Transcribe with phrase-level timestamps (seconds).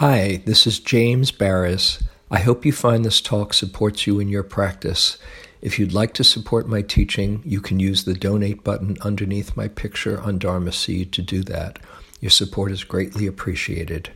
[0.00, 2.02] Hi, this is James Baraz.
[2.30, 5.18] I hope you find this talk supports you in your practice.
[5.60, 9.68] If you'd like to support my teaching, you can use the donate button underneath my
[9.68, 11.80] picture on Dharma Seed to do that.
[12.18, 14.08] Your support is greatly appreciated.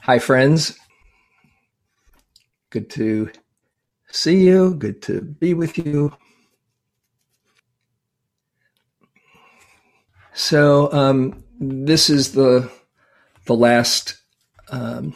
[0.00, 0.78] Hi, friends.
[2.70, 3.30] Good to
[4.08, 4.76] see you.
[4.76, 6.16] Good to be with you.
[10.32, 12.70] So, um, this is the
[13.46, 14.20] the last
[14.70, 15.14] um,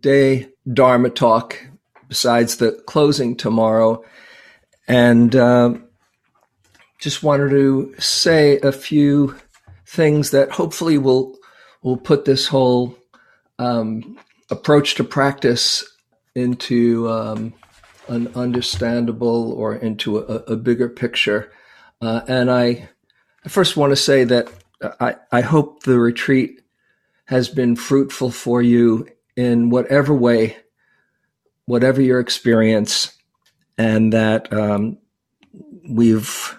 [0.00, 1.58] day Dharma talk
[2.08, 4.04] besides the closing tomorrow.
[4.88, 5.74] And uh,
[7.00, 9.36] just wanted to say a few
[9.86, 11.36] things that hopefully will
[11.82, 12.96] will put this whole
[13.58, 14.18] um,
[14.50, 15.84] approach to practice
[16.34, 17.54] into um,
[18.08, 21.52] an understandable or into a, a bigger picture.
[22.00, 22.88] Uh, and I,
[23.44, 24.48] I first want to say that
[25.00, 26.60] I, I hope the retreat
[27.26, 30.56] has been fruitful for you in whatever way,
[31.66, 33.16] whatever your experience,
[33.76, 34.98] and that um,
[35.88, 36.56] we've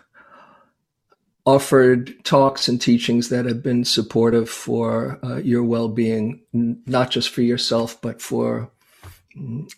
[1.45, 7.29] offered talks and teachings that have been supportive for uh, your well-being, n- not just
[7.29, 8.69] for yourself, but for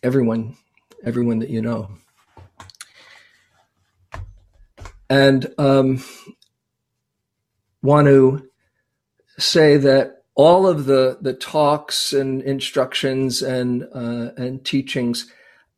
[0.01, 0.57] everyone,
[1.05, 1.89] everyone that you know.
[5.11, 6.03] And um,
[7.81, 8.49] want to
[9.37, 15.29] say that all of the the talks and instructions and uh, and teachings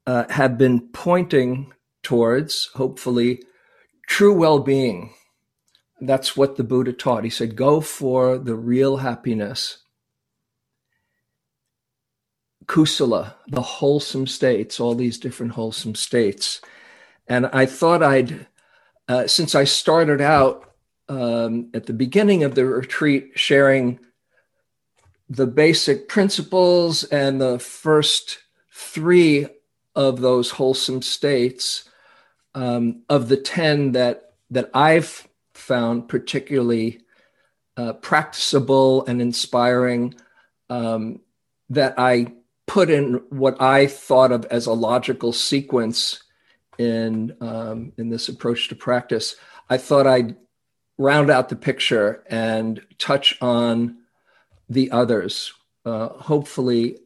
[0.05, 1.73] uh, have been pointing
[2.03, 3.41] towards hopefully
[4.05, 5.13] true well-being.
[5.99, 7.23] That's what the buddha taught.
[7.23, 9.79] He said go for the real happiness.
[12.67, 16.61] Kusala the wholesome states all these different wholesome states.
[17.27, 18.45] And i thought i'd
[19.07, 20.71] uh, since i started out
[21.09, 23.99] um, at the beginning of the retreat sharing
[25.31, 28.39] the basic principles and the first
[28.73, 29.47] three
[29.95, 31.89] of those wholesome states
[32.53, 36.99] um, of the 10 that that I've found particularly
[37.77, 40.15] uh, practicable and inspiring
[40.69, 41.21] um,
[41.69, 42.33] that I
[42.67, 46.23] put in what I thought of as a logical sequence
[46.77, 49.37] in um, in this approach to practice.
[49.69, 50.35] I thought I'd
[50.97, 54.00] round out the picture and touch on
[54.71, 55.53] the others,
[55.85, 56.97] uh, hopefully,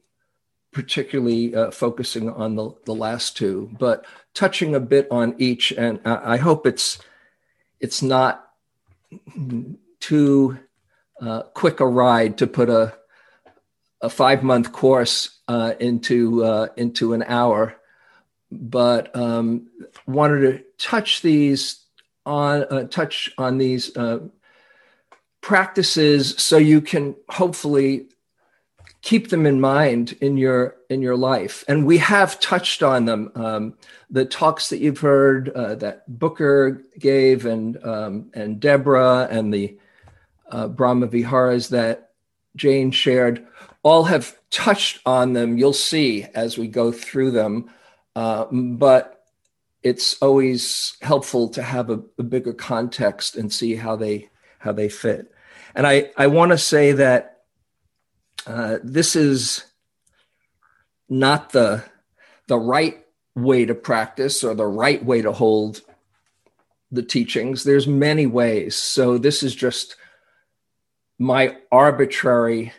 [0.71, 5.71] particularly uh, focusing on the, the last two, but touching a bit on each.
[5.71, 6.99] And I, I hope it's
[7.79, 8.49] it's not
[9.99, 10.59] too
[11.19, 12.93] uh, quick a ride to put a
[14.01, 17.75] a five month course uh, into uh, into an hour,
[18.51, 19.67] but um,
[20.05, 21.83] wanted to touch these
[22.25, 23.95] on uh, touch on these
[25.45, 28.07] practices so you can hopefully
[29.03, 31.63] keep them in mind in your in your life.
[31.67, 33.78] And we have touched on them um,
[34.09, 39.78] the talks that you've heard uh, that booker gave and um, and deborah and the
[40.50, 42.13] uh, brahma viharas that
[42.55, 43.45] jane shared
[43.84, 45.59] all have touched on them.
[45.59, 47.69] You'll see as we go through them.
[48.16, 49.23] Uh, but
[49.84, 54.89] it's always helpful to have a, a bigger context and see how they how they
[54.89, 55.31] fit
[55.75, 57.43] and I, I want to say that
[58.47, 59.63] uh, this is
[61.09, 61.83] not the,
[62.47, 63.05] the right
[63.35, 65.81] way to practice or the right way to hold
[66.91, 67.63] the teachings.
[67.63, 68.75] There's many ways.
[68.75, 69.97] So this is just
[71.19, 72.73] my arbitrary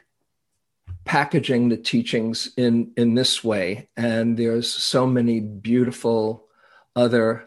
[1.04, 6.48] packaging the teachings in in this way and there's so many beautiful
[6.96, 7.45] other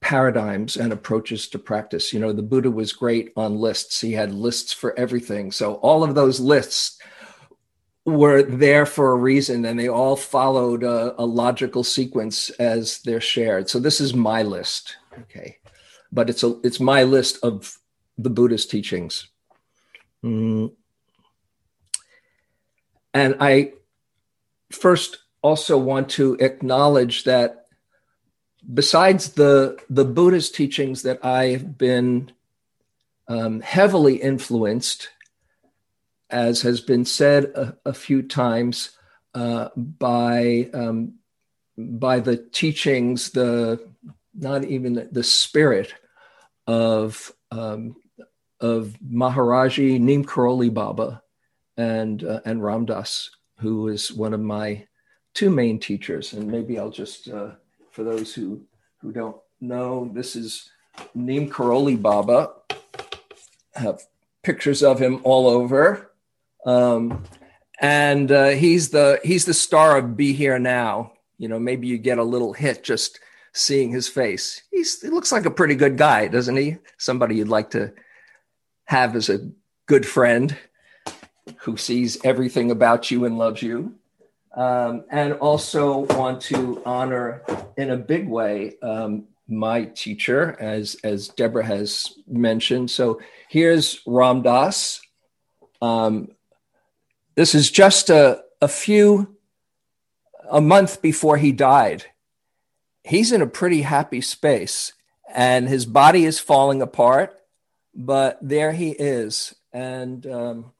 [0.00, 2.12] paradigms and approaches to practice.
[2.12, 4.00] You know, the Buddha was great on lists.
[4.00, 5.50] He had lists for everything.
[5.52, 6.98] So all of those lists
[8.04, 13.20] were there for a reason and they all followed a, a logical sequence as they're
[13.20, 13.68] shared.
[13.68, 14.96] So this is my list.
[15.20, 15.58] Okay.
[16.10, 17.76] But it's a it's my list of
[18.16, 19.28] the Buddha's teachings.
[20.24, 20.72] Mm.
[23.12, 23.72] And I
[24.70, 27.67] first also want to acknowledge that
[28.72, 32.32] besides the the Buddhist teachings that I've been
[33.28, 35.10] um, heavily influenced,
[36.30, 38.90] as has been said a, a few times,
[39.34, 41.14] uh, by um,
[41.76, 43.88] by the teachings, the
[44.34, 45.94] not even the spirit
[46.66, 47.96] of um,
[48.60, 51.22] of Maharaji Neem Karoli Baba
[51.76, 54.86] and uh, and Ram Dass, who is one of my
[55.34, 57.52] two main teachers, and maybe I'll just uh,
[57.98, 58.60] for those who,
[58.98, 60.70] who don't know, this is
[61.16, 62.52] Neem Karoli Baba.
[63.74, 64.02] I have
[64.44, 66.12] pictures of him all over.
[66.64, 67.24] Um,
[67.80, 71.14] and uh, he's the he's the star of Be Here Now.
[71.38, 73.18] You know, maybe you get a little hit just
[73.52, 74.62] seeing his face.
[74.70, 76.76] He's he looks like a pretty good guy, doesn't he?
[76.98, 77.92] Somebody you'd like to
[78.84, 79.50] have as a
[79.86, 80.56] good friend
[81.62, 83.97] who sees everything about you and loves you.
[84.58, 87.44] Um, and also want to honor
[87.76, 92.90] in a big way um, my teacher, as as Deborah has mentioned.
[92.90, 95.00] So here's Ram Dass.
[95.80, 96.32] Um,
[97.36, 99.36] this is just a, a few
[100.50, 102.06] a month before he died.
[103.04, 104.92] He's in a pretty happy space,
[105.32, 107.38] and his body is falling apart,
[107.94, 110.72] but there he is, and um,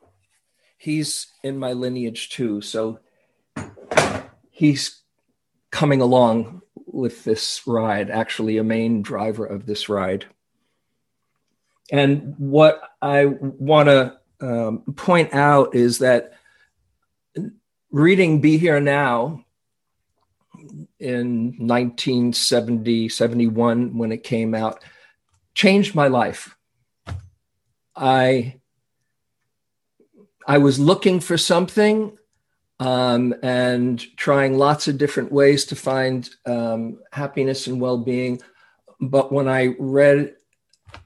[0.78, 2.60] he's in my lineage too.
[2.60, 2.98] So
[4.50, 5.02] he's
[5.70, 10.26] coming along with this ride, actually, a main driver of this ride.
[11.90, 16.32] And what I want to um, point out is that
[17.90, 19.44] reading Be Here Now
[20.98, 24.82] in 1970, 71, when it came out,
[25.54, 26.56] changed my life.
[27.96, 28.60] I
[30.46, 32.17] I was looking for something
[32.80, 38.40] um, and trying lots of different ways to find um, happiness and well being.
[39.00, 40.36] But when I read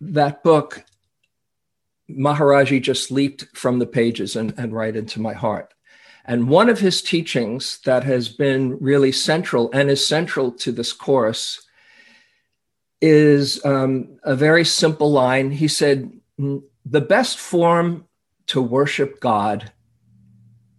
[0.00, 0.84] that book,
[2.10, 5.72] Maharaji just leaped from the pages and, and right into my heart.
[6.24, 10.92] And one of his teachings that has been really central and is central to this
[10.92, 11.66] course
[13.00, 15.50] is um, a very simple line.
[15.50, 18.06] He said, The best form
[18.48, 19.72] to worship God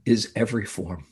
[0.06, 1.06] is every form.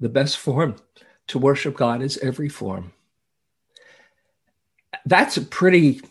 [0.00, 0.76] The best form
[1.28, 2.92] to worship God is every form.
[5.06, 6.02] That's a pretty,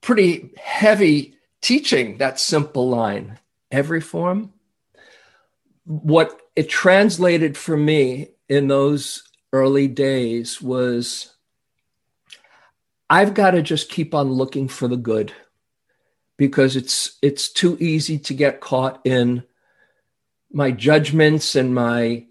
[0.00, 3.38] pretty heavy teaching, that simple line.
[3.70, 4.52] Every form.
[5.84, 9.22] What it translated for me in those
[9.52, 11.34] early days was
[13.08, 15.32] I've got to just keep on looking for the good
[16.36, 19.44] because it's it's too easy to get caught in
[20.52, 22.26] my judgments and my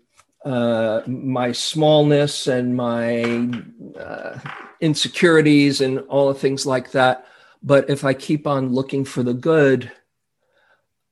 [0.46, 3.52] uh, my smallness and my
[4.00, 4.40] uh,
[4.80, 7.26] insecurities and all the things like that.
[7.62, 9.92] But if I keep on looking for the good,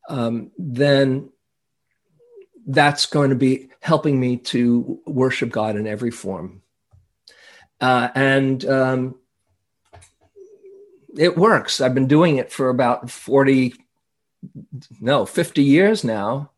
[0.08, 1.30] um, then
[2.66, 6.64] that's going to be helping me to worship God in every form.
[7.80, 9.16] Uh, and um,
[11.18, 11.82] it works.
[11.82, 13.74] I've been doing it for about 40,
[15.00, 16.52] no, 50 years now.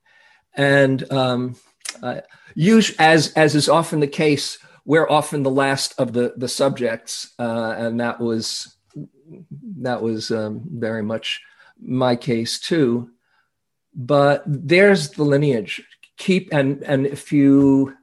[0.53, 1.55] And um,
[2.03, 2.21] uh,
[2.53, 7.31] use, as, as is often the case, we're often the last of the, the subjects.
[7.39, 8.75] Uh, and that was,
[9.79, 11.41] that was um, very much
[11.79, 13.11] my case too.
[13.93, 15.81] But there's the lineage.
[16.17, 17.95] Keep, and, and if you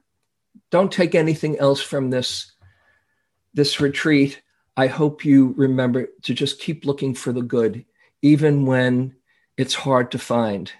[0.71, 2.51] don't take anything else from this,
[3.53, 4.41] this retreat,
[4.79, 7.83] I hope you remember to just keep looking for the good,
[8.21, 9.13] even when
[9.57, 10.71] it's hard to find.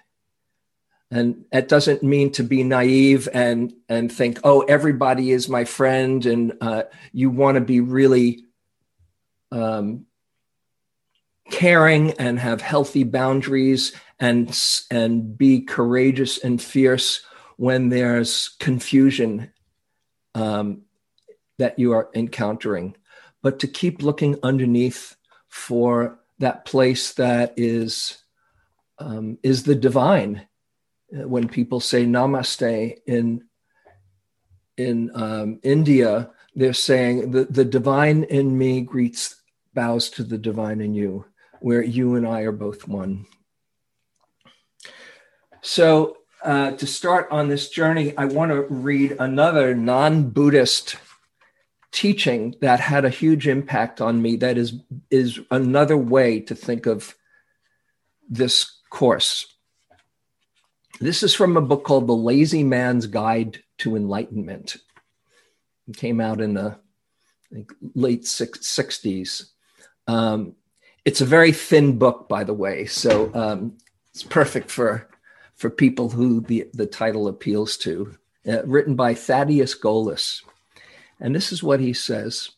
[1.10, 6.24] And that doesn't mean to be naive and, and think, oh, everybody is my friend.
[6.24, 8.46] And uh, you want to be really
[9.52, 10.06] um,
[11.50, 14.58] caring and have healthy boundaries and,
[14.90, 17.20] and be courageous and fierce
[17.58, 19.52] when there's confusion
[20.34, 20.84] um,
[21.58, 22.96] that you are encountering
[23.42, 25.16] but to keep looking underneath
[25.48, 28.18] for that place that is
[28.98, 30.46] um, is the divine.
[31.12, 33.44] Uh, when people say namaste in
[34.76, 39.36] in um, India, they're saying the, the divine in me greets
[39.74, 41.24] bows to the divine in you,
[41.60, 43.26] where you and I are both one.
[45.62, 50.96] So uh, to start on this journey, I want to read another non-Buddhist
[51.92, 54.74] teaching that had a huge impact on me that is
[55.10, 57.14] is another way to think of
[58.28, 59.46] this course.
[61.00, 64.76] This is from a book called the lazy man's guide to enlightenment.
[65.88, 66.78] It came out in the
[67.94, 69.46] late 60s
[70.06, 70.54] um,
[71.04, 73.76] it's a very thin book by the way so um,
[74.12, 75.08] it's perfect for
[75.60, 78.16] for people who the, the title appeals to.
[78.48, 80.42] Uh, written by Thaddeus Golas
[81.20, 82.50] and this is what he says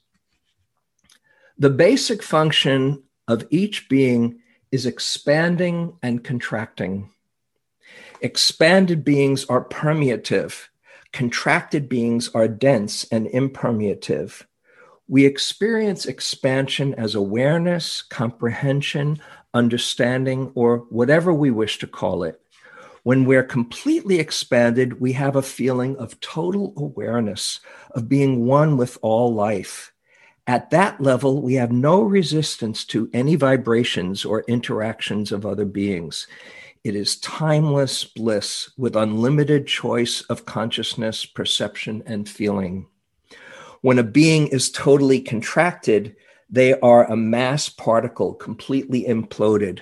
[1.59, 4.41] The basic function of each being
[4.71, 7.11] is expanding and contracting.
[8.21, 10.71] Expanded beings are permeative,
[11.13, 14.47] contracted beings are dense and impermeative.
[15.09, 19.21] We experience expansion as awareness, comprehension,
[19.53, 22.42] understanding, or whatever we wish to call it.
[23.05, 27.59] When we're completely expanded, we have a feeling of total awareness,
[27.91, 29.93] of being one with all life.
[30.47, 36.29] At that level, we have no resistance to any vibrations or interactions of other beings.
[36.85, 42.87] It is timeless bliss with unlimited choice of consciousness, perception, and feeling.
[43.81, 46.15] When a being is totally contracted,
[46.51, 49.81] they are a mass particle completely imploded.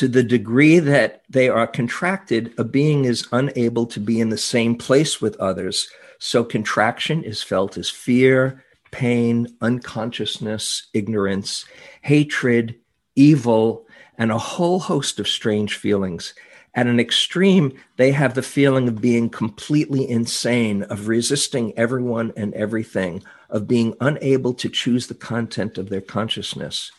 [0.00, 4.38] To the degree that they are contracted, a being is unable to be in the
[4.38, 5.90] same place with others.
[6.18, 11.66] So contraction is felt as fear, pain, unconsciousness, ignorance,
[12.00, 12.76] hatred,
[13.14, 16.32] evil, and a whole host of strange feelings.
[16.74, 22.54] At an extreme, they have the feeling of being completely insane, of resisting everyone and
[22.54, 26.90] everything, of being unable to choose the content of their consciousness.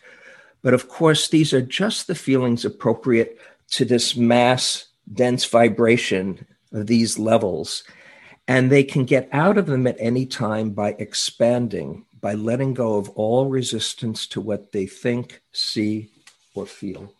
[0.61, 3.39] But of course, these are just the feelings appropriate
[3.71, 7.83] to this mass dense vibration of these levels.
[8.47, 12.97] And they can get out of them at any time by expanding, by letting go
[12.97, 16.09] of all resistance to what they think, see,
[16.53, 17.13] or feel.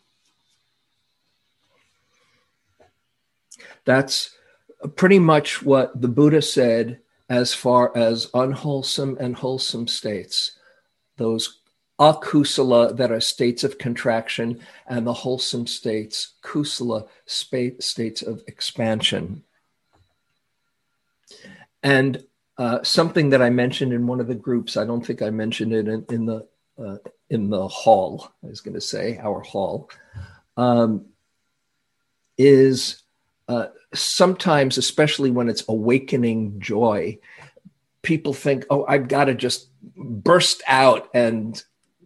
[3.84, 4.30] That's
[4.96, 10.52] pretty much what the Buddha said as far as unwholesome and wholesome states,
[11.16, 11.61] those
[12.02, 19.44] akusala that are states of contraction, and the wholesome states, kusala states of expansion.
[21.82, 22.24] And
[22.58, 25.72] uh, something that I mentioned in one of the groups, I don't think I mentioned
[25.72, 26.96] it in, in the uh,
[27.30, 28.32] in the hall.
[28.42, 29.88] I was going to say our hall
[30.56, 31.06] um,
[32.36, 33.02] is
[33.46, 37.18] uh, sometimes, especially when it's awakening joy,
[38.02, 41.62] people think, "Oh, I've got to just burst out and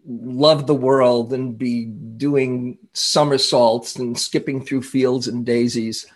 [0.07, 6.07] love the world and be doing somersaults and skipping through fields and daisies."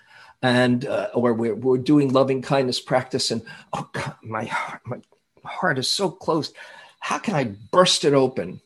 [0.43, 3.43] And uh, or we're, we're doing loving kindness practice, and
[3.75, 5.01] oh God, my heart, my
[5.45, 6.55] heart is so closed
[7.01, 8.61] how can I burst it open?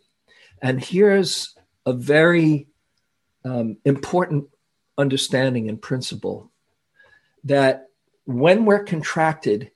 [0.60, 2.66] And here's a very
[3.44, 4.48] um, important
[4.98, 6.50] understanding and principle
[7.44, 7.88] that
[8.24, 9.70] when we're contracted,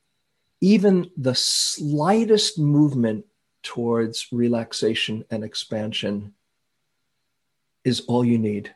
[0.61, 3.27] even the slightest movement
[3.69, 6.33] towards relaxation and expansion
[7.85, 8.75] is all you need.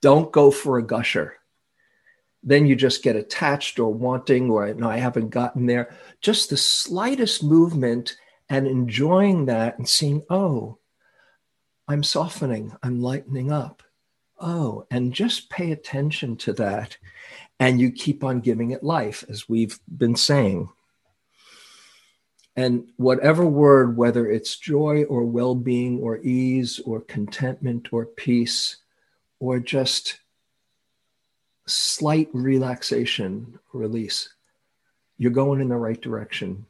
[0.00, 1.36] Don't go for a gusher.
[2.42, 5.94] Then you just get attached or wanting, or no, I haven't gotten there.
[6.20, 8.16] Just the slightest movement
[8.48, 10.78] and enjoying that and seeing, oh,
[11.86, 13.84] I'm softening, I'm lightening up.
[14.40, 16.96] Oh, and just pay attention to that.
[17.60, 20.70] And you keep on giving it life, as we've been saying.
[22.56, 28.76] And whatever word, whether it's joy or well being or ease or contentment or peace
[29.38, 30.18] or just
[31.66, 34.34] slight relaxation, release,
[35.16, 36.66] you're going in the right direction.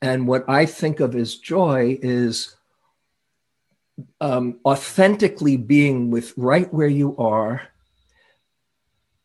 [0.00, 2.56] And what I think of as joy is
[4.20, 7.62] um, authentically being with right where you are,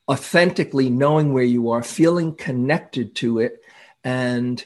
[0.10, 3.62] authentically knowing where you are, feeling connected to it,
[4.04, 4.64] and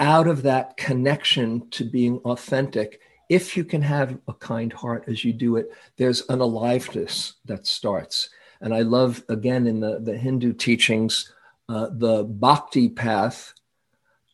[0.00, 5.24] out of that connection to being authentic, if you can have a kind heart as
[5.24, 8.30] you do it, there's an aliveness that starts.
[8.60, 11.32] And I love, again, in the, the Hindu teachings,
[11.68, 13.54] uh, the bhakti path.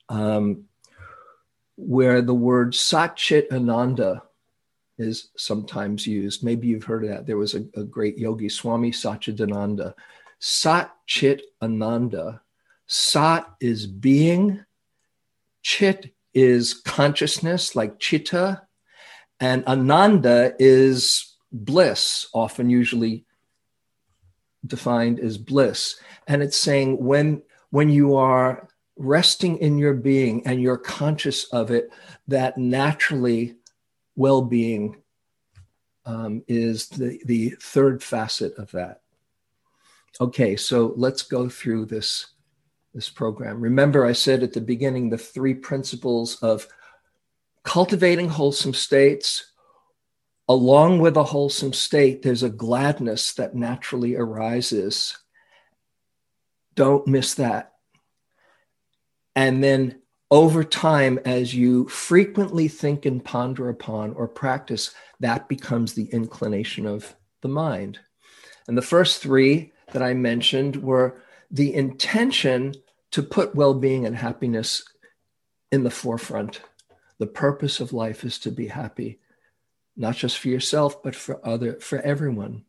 [0.08, 0.66] Um,
[1.76, 4.22] where the word Satchit Ananda
[4.98, 6.44] is sometimes used.
[6.44, 7.26] Maybe you've heard of that.
[7.26, 9.94] There was a, a great yogi, Swami Satchidananda.
[10.40, 12.42] Satchit Ananda.
[12.86, 14.64] Sat is being,
[15.64, 18.62] Chit is consciousness, like Chitta,
[19.40, 23.24] and Ananda is bliss, often usually
[24.64, 25.96] defined as bliss.
[26.28, 31.72] And it's saying when when you are resting in your being and you're conscious of
[31.72, 31.90] it,
[32.28, 33.56] that naturally
[34.14, 35.02] well being
[36.06, 39.00] um, is the, the third facet of that.
[40.20, 42.26] Okay, so let's go through this,
[42.94, 43.60] this program.
[43.60, 46.68] Remember, I said at the beginning the three principles of
[47.64, 49.50] cultivating wholesome states.
[50.46, 55.16] Along with a wholesome state, there's a gladness that naturally arises.
[56.74, 57.74] Don't miss that
[59.36, 65.94] and then over time, as you frequently think and ponder upon or practice, that becomes
[65.94, 67.98] the inclination of the mind.
[68.66, 71.20] And the first three that I mentioned were
[71.50, 72.74] the intention
[73.14, 74.82] to put well being and happiness
[75.70, 76.60] in the forefront
[77.20, 79.20] The purpose of life is to be happy,
[79.96, 82.64] not just for yourself, but for other, for everyone.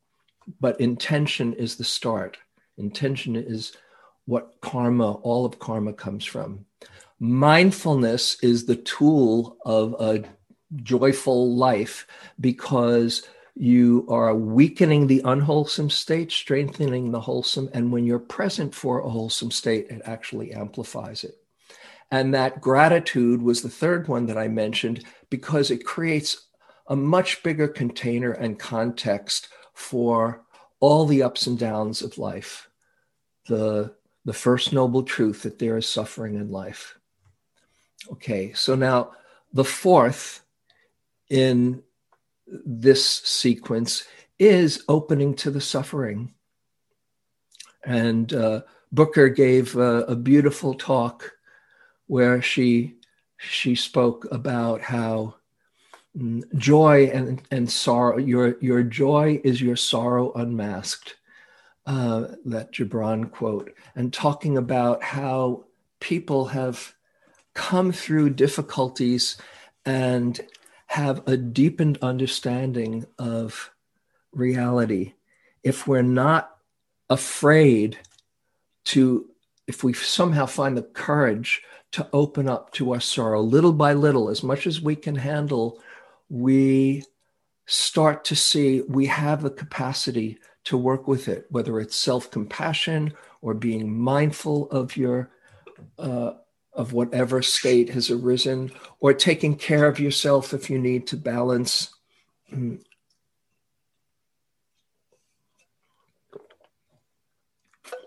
[0.62, 2.38] But intention is the start.
[2.78, 3.75] Intention is
[4.25, 6.68] what karma, all of karma comes from.
[7.20, 10.25] Mindfulness is the tool of a
[10.84, 12.06] joyful life
[12.40, 17.69] because you are weakening the unwholesome state, strengthening the wholesome.
[17.74, 21.35] And when you're present for a wholesome state, it actually amplifies it.
[22.12, 26.45] And that gratitude was the third one that I mentioned because it creates
[26.88, 30.43] a much bigger container and context for
[30.79, 32.69] all the ups and downs of life.
[33.47, 33.95] The,
[34.25, 37.00] the first noble truth that there is suffering in life.
[38.12, 39.12] Okay, so now
[39.53, 40.41] the fourth
[41.29, 41.81] in
[42.48, 44.06] this sequence
[44.40, 46.34] is opening to the suffering.
[47.84, 48.62] And uh,
[48.92, 51.32] Booker gave a, a beautiful talk
[52.08, 52.96] where she
[53.38, 55.36] she spoke about how
[56.18, 61.16] mm, joy and, and sorrow your your joy is your sorrow unmasked
[61.86, 65.66] uh, that Gibran quote and talking about how
[66.00, 66.96] people have
[67.54, 69.38] come through difficulties
[69.86, 70.40] and
[70.96, 73.70] have a deepened understanding of
[74.32, 75.12] reality
[75.62, 76.56] if we're not
[77.10, 77.98] afraid
[78.86, 79.30] to
[79.68, 84.30] if we somehow find the courage to open up to our sorrow little by little,
[84.30, 85.82] as much as we can handle,
[86.30, 87.04] we
[87.66, 93.14] start to see we have the capacity to work with it, whether it's self compassion
[93.42, 95.30] or being mindful of your.
[96.00, 96.36] Uh,
[96.75, 101.94] of whatever state has arisen, or taking care of yourself if you need to balance.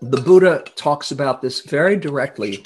[0.01, 2.65] The Buddha talks about this very directly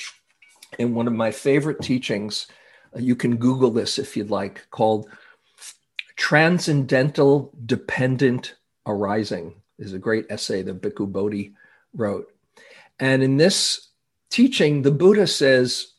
[0.78, 2.46] in one of my favorite teachings.
[2.94, 5.08] Uh, you can Google this if you'd like, called
[6.16, 8.56] Transcendental Dependent
[8.86, 9.54] Arising.
[9.78, 11.54] Is a great essay that Bhikkhu Bodhi
[11.94, 12.30] wrote.
[13.00, 13.88] And in this
[14.30, 15.91] teaching, the Buddha says,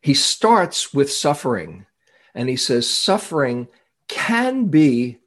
[0.00, 1.86] he starts with suffering
[2.34, 3.68] and he says, suffering
[4.08, 5.18] can be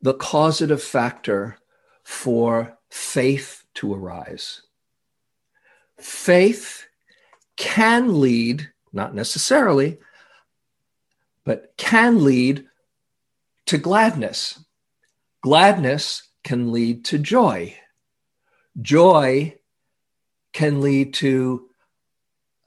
[0.00, 1.58] the causative factor
[2.02, 4.62] for faith to arise.
[5.98, 6.86] Faith
[7.56, 9.98] can lead, not necessarily,
[11.44, 12.66] but can lead
[13.66, 14.64] to gladness.
[15.42, 17.76] Gladness can lead to joy.
[18.80, 19.56] Joy
[20.52, 21.65] can lead to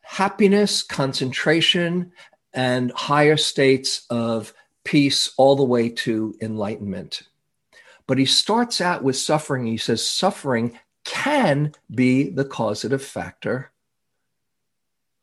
[0.09, 2.11] happiness, concentration,
[2.51, 4.51] and higher states of
[4.83, 7.21] peace, all the way to enlightenment.
[8.07, 9.67] But he starts out with suffering.
[9.67, 13.71] He says suffering can be the causative factor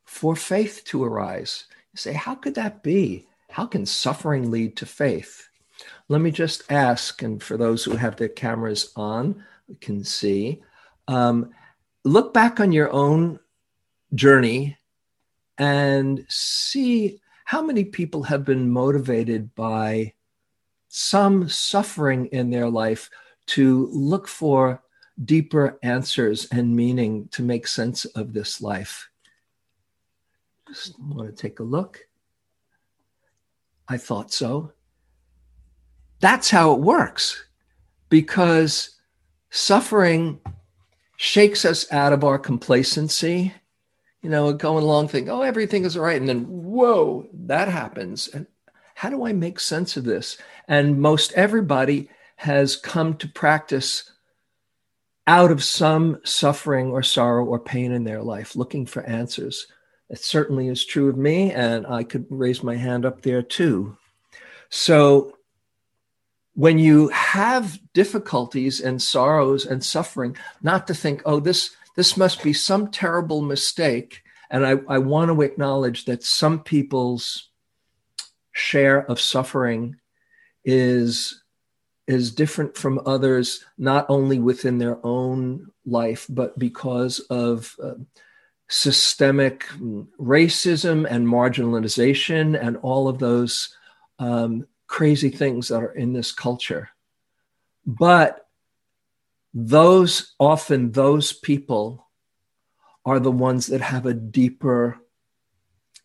[0.05, 1.65] for faith to arise.
[1.91, 3.27] You say, how could that be?
[3.49, 5.49] How can suffering lead to faith?
[6.07, 9.43] Let me just ask, and for those who have their cameras on,
[9.81, 10.63] can see,
[11.09, 11.51] um,
[12.05, 13.39] look back on your own
[14.15, 14.76] journey
[15.57, 20.13] and see how many people have been motivated by
[20.89, 23.09] some suffering in their life
[23.47, 24.83] to look for
[25.23, 29.09] deeper answers and meaning to make sense of this life.
[30.67, 32.07] Just want to take a look.
[33.87, 34.73] I thought so.
[36.19, 37.45] That's how it works
[38.09, 38.97] because
[39.49, 40.39] suffering
[41.15, 43.53] shakes us out of our complacency.
[44.27, 46.19] You know, going along thinking, oh, everything is all right.
[46.19, 48.27] And then, whoa, that happens.
[48.27, 48.45] And
[48.95, 50.37] how do I make sense of this?
[50.67, 54.11] And most everybody has come to practice
[55.27, 59.65] out of some suffering or sorrow or pain in their life, looking for answers.
[60.09, 63.95] It certainly is true of me, and I could raise my hand up there too.
[64.67, 65.37] So,
[66.53, 72.43] when you have difficulties and sorrows and suffering, not to think, oh, this, this must
[72.43, 74.21] be some terrible mistake.
[74.51, 77.49] And I, I want to acknowledge that some people's
[78.53, 79.97] share of suffering
[80.63, 81.43] is
[82.07, 87.95] is different from others not only within their own life but because of uh,
[88.69, 89.65] systemic
[90.19, 93.75] racism and marginalization and all of those
[94.19, 96.89] um, crazy things that are in this culture.
[97.85, 98.46] But
[99.59, 102.07] those often those people
[103.03, 104.99] are the ones that have a deeper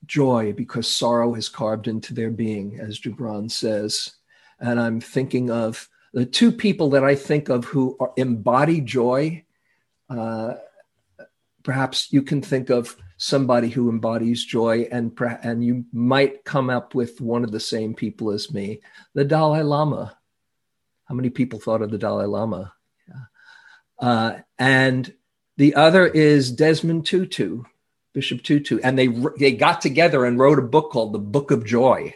[0.06, 4.12] joy because sorrow has carved into their being, as Gibran says.
[4.58, 9.44] And I'm thinking of the two people that I think of who embody joy.
[10.08, 10.54] Uh,
[11.62, 15.12] perhaps you can think of somebody who embodies joy, and
[15.42, 18.80] and you might come up with one of the same people as me,
[19.12, 20.16] the Dalai Lama.
[21.04, 22.72] How many people thought of the Dalai Lama?
[24.02, 25.14] Uh, and
[25.56, 27.62] the other is Desmond Tutu,
[28.12, 29.06] Bishop Tutu, and they
[29.38, 32.14] they got together and wrote a book called The Book of Joy.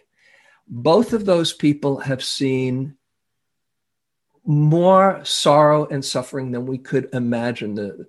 [0.66, 2.96] Both of those people have seen
[4.44, 7.77] more sorrow and suffering than we could imagine.
[7.77, 8.09] The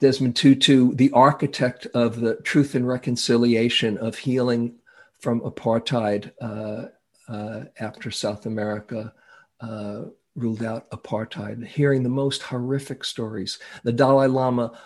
[0.00, 4.76] Desmond Tutu, the architect of the truth and reconciliation of healing
[5.20, 6.86] from apartheid uh,
[7.28, 9.12] uh, after South America
[9.60, 10.02] uh,
[10.38, 13.58] ruled out apartheid, hearing the most horrific stories.
[13.82, 14.78] The Dalai Lama,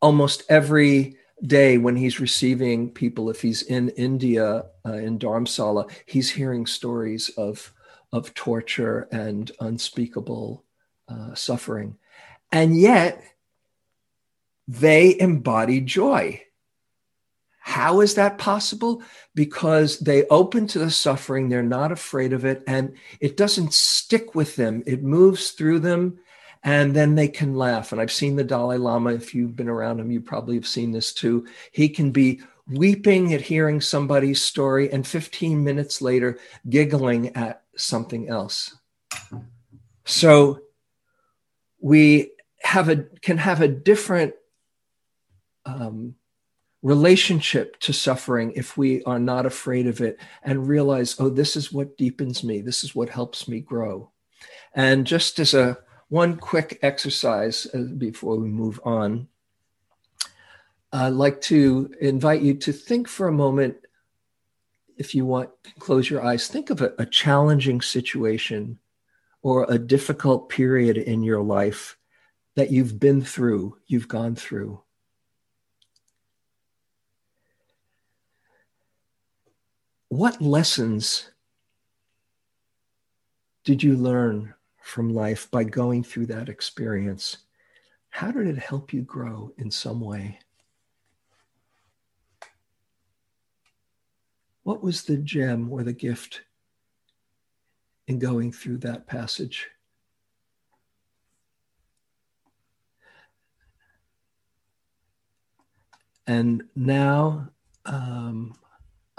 [0.00, 6.30] almost every day when he's receiving people, if he's in India, uh, in Dharamsala, he's
[6.30, 7.72] hearing stories of,
[8.12, 10.64] of torture and unspeakable
[11.08, 11.96] uh, suffering.
[12.52, 13.22] And yet,
[14.68, 16.42] they embody joy.
[17.60, 19.02] How is that possible?
[19.34, 24.34] Because they open to the suffering, they're not afraid of it, and it doesn't stick
[24.34, 24.82] with them.
[24.86, 26.18] It moves through them,
[26.64, 27.92] and then they can laugh.
[27.92, 30.90] And I've seen the Dalai Lama, if you've been around him, you probably have seen
[30.90, 31.46] this too.
[31.70, 38.28] He can be weeping at hearing somebody's story, and 15 minutes later, giggling at something
[38.28, 38.74] else.
[40.06, 40.60] So
[41.80, 44.34] we have a can have a different
[45.64, 46.14] um,
[46.82, 51.72] relationship to suffering if we are not afraid of it and realize, oh, this is
[51.72, 52.60] what deepens me.
[52.60, 54.10] This is what helps me grow.
[54.74, 59.28] And just as a one quick exercise uh, before we move on,
[60.92, 63.76] I'd like to invite you to think for a moment,
[64.96, 68.78] if you want, close your eyes, think of a, a challenging situation
[69.42, 71.96] or a difficult period in your life
[72.56, 74.82] that you've been through, you've gone through.
[80.10, 81.30] What lessons
[83.62, 87.38] did you learn from life by going through that experience?
[88.08, 90.40] How did it help you grow in some way?
[94.64, 96.42] What was the gem or the gift
[98.08, 99.68] in going through that passage?
[106.26, 107.50] And now
[107.86, 108.54] um,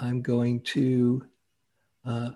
[0.01, 1.23] I'm going to
[2.05, 2.31] uh,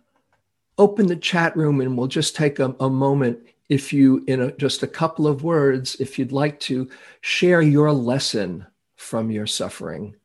[0.77, 4.51] open the chat room and we'll just take a, a moment if you, in a,
[4.53, 6.87] just a couple of words, if you'd like to
[7.21, 10.15] share your lesson from your suffering.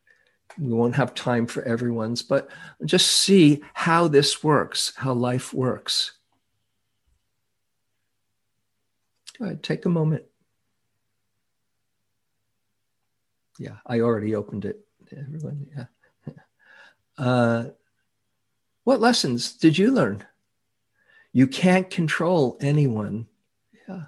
[0.59, 2.49] We won't have time for everyone's, but
[2.85, 6.11] just see how this works, how life works.
[9.39, 10.23] Go ahead, take a moment.
[13.57, 14.85] Yeah, I already opened it.
[15.11, 15.85] Everyone, yeah.
[17.17, 17.65] Uh,
[18.83, 20.25] what lessons did you learn?
[21.33, 23.27] You can't control anyone.
[23.87, 24.03] Yeah,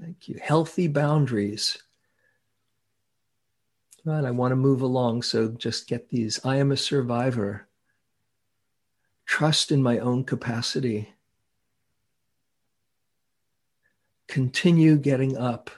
[0.00, 0.38] thank you.
[0.42, 1.78] Healthy boundaries.
[4.04, 6.38] Right, I want to move along, so just get these.
[6.44, 7.66] I am a survivor.
[9.24, 11.12] Trust in my own capacity.
[14.28, 15.70] Continue getting up.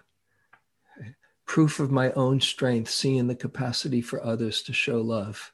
[1.47, 5.53] Proof of my own strength, seeing the capacity for others to show love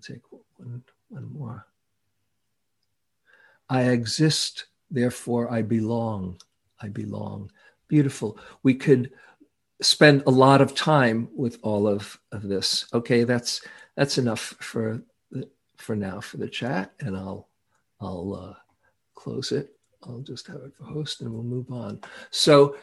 [0.00, 1.66] take one, one more.
[3.68, 6.38] I exist, therefore I belong.
[6.80, 7.50] I belong.
[7.88, 8.38] Beautiful.
[8.62, 9.12] We could
[9.80, 12.86] spend a lot of time with all of, of this.
[12.92, 13.62] Okay, that's
[13.96, 15.02] that's enough for
[15.76, 17.48] for now for the chat, and I'll
[18.00, 18.54] I'll uh,
[19.14, 19.74] close it.
[20.04, 22.00] I'll just have it for host, and we'll move on.
[22.30, 22.76] So.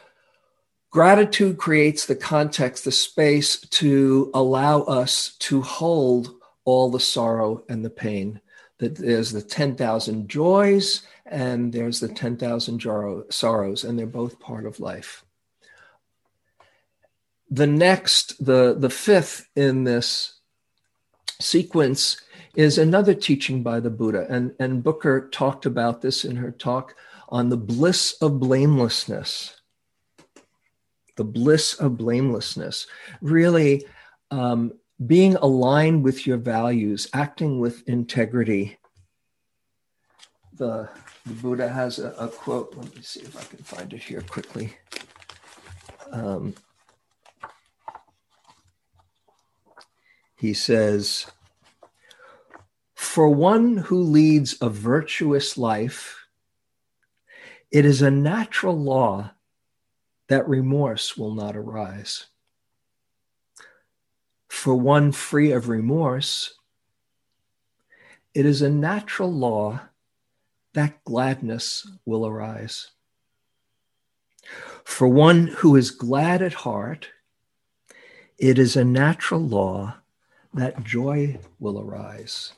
[0.92, 7.84] Gratitude creates the context, the space to allow us to hold all the sorrow and
[7.84, 8.40] the pain.
[8.78, 12.82] That there's the 10,000 joys and there's the 10,000
[13.30, 15.24] sorrows, and they're both part of life.
[17.48, 20.40] The next, the, the fifth in this
[21.40, 22.20] sequence
[22.54, 24.26] is another teaching by the Buddha.
[24.28, 26.96] And, and Booker talked about this in her talk
[27.28, 29.60] on the bliss of blamelessness.
[31.16, 32.86] The bliss of blamelessness.
[33.20, 33.86] Really,
[34.30, 34.72] um,
[35.04, 38.78] being aligned with your values, acting with integrity.
[40.54, 40.88] The,
[41.24, 42.74] the Buddha has a, a, quote.
[42.76, 44.74] Let me see if I can find it here quickly.
[46.12, 46.54] Um,
[50.36, 51.26] he says,
[52.94, 56.26] For one who leads a virtuous life,
[57.70, 59.30] it is a natural law
[60.28, 62.26] that remorse will not arise.
[64.50, 66.54] For one free of remorse,
[68.34, 69.80] it is a natural law
[70.74, 72.90] that gladness will arise.
[74.84, 77.08] For one who is glad at heart,
[78.38, 79.94] it is a natural law
[80.52, 82.52] that joy will arise.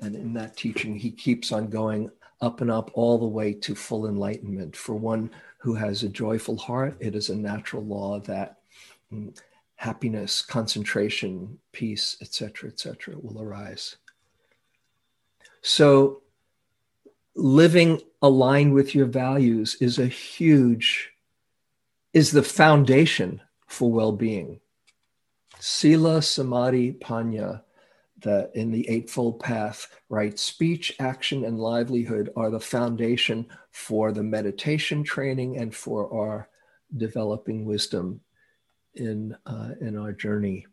[0.00, 3.74] And in that teaching, he keeps on going up and up all the way to
[3.74, 4.76] full enlightenment.
[4.76, 8.60] For one who has a joyful heart, it is a natural law that
[9.84, 13.96] happiness, concentration, peace, etc., etc., will arise.
[15.60, 16.22] So,
[17.36, 21.10] living aligned with your values is a huge,
[22.14, 24.60] is the foundation for well being.
[25.60, 27.62] Sila, Samadhi, Panna,
[28.22, 30.38] that in the Eightfold Path, right?
[30.38, 36.48] Speech, action, and livelihood are the foundation for the meditation training and for our
[36.96, 38.22] developing wisdom
[38.94, 40.66] in, uh, in our journey.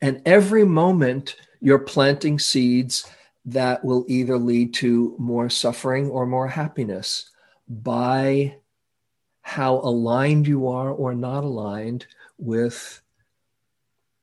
[0.00, 3.08] And every moment you're planting seeds
[3.44, 7.30] that will either lead to more suffering or more happiness
[7.68, 8.56] by
[9.42, 12.06] how aligned you are or not aligned
[12.38, 13.00] with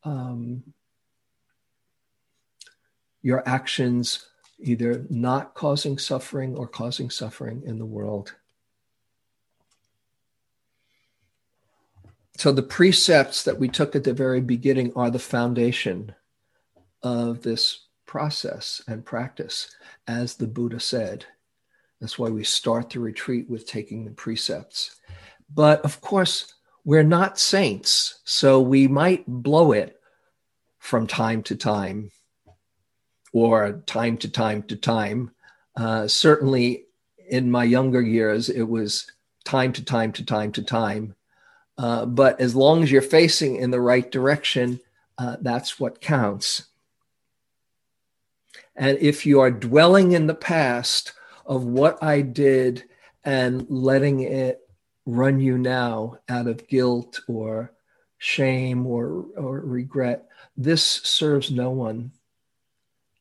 [0.04, 0.64] um,
[3.22, 4.26] your actions
[4.62, 8.36] either not causing suffering or causing suffering in the world.
[12.40, 16.16] So, the precepts that we took at the very beginning are the foundation
[17.04, 19.76] of this process and practice,
[20.08, 21.26] as the Buddha said.
[22.00, 25.02] That's why we start the retreat with taking the precepts.
[25.54, 26.54] But of course,
[26.86, 30.00] we're not saints, so we might blow it
[30.78, 32.10] from time to time
[33.34, 35.32] or time to time to time.
[35.76, 36.86] Uh, certainly
[37.30, 39.12] in my younger years, it was
[39.44, 41.16] time to time to time to time.
[41.80, 44.82] Uh, but as long as you're facing in the right direction,
[45.18, 46.64] uh, that's what counts.
[48.76, 51.14] And if you are dwelling in the past
[51.46, 52.84] of what I did
[53.24, 54.60] and letting it
[55.06, 57.72] run you now out of guilt or
[58.18, 62.12] shame or, or regret, this serves no one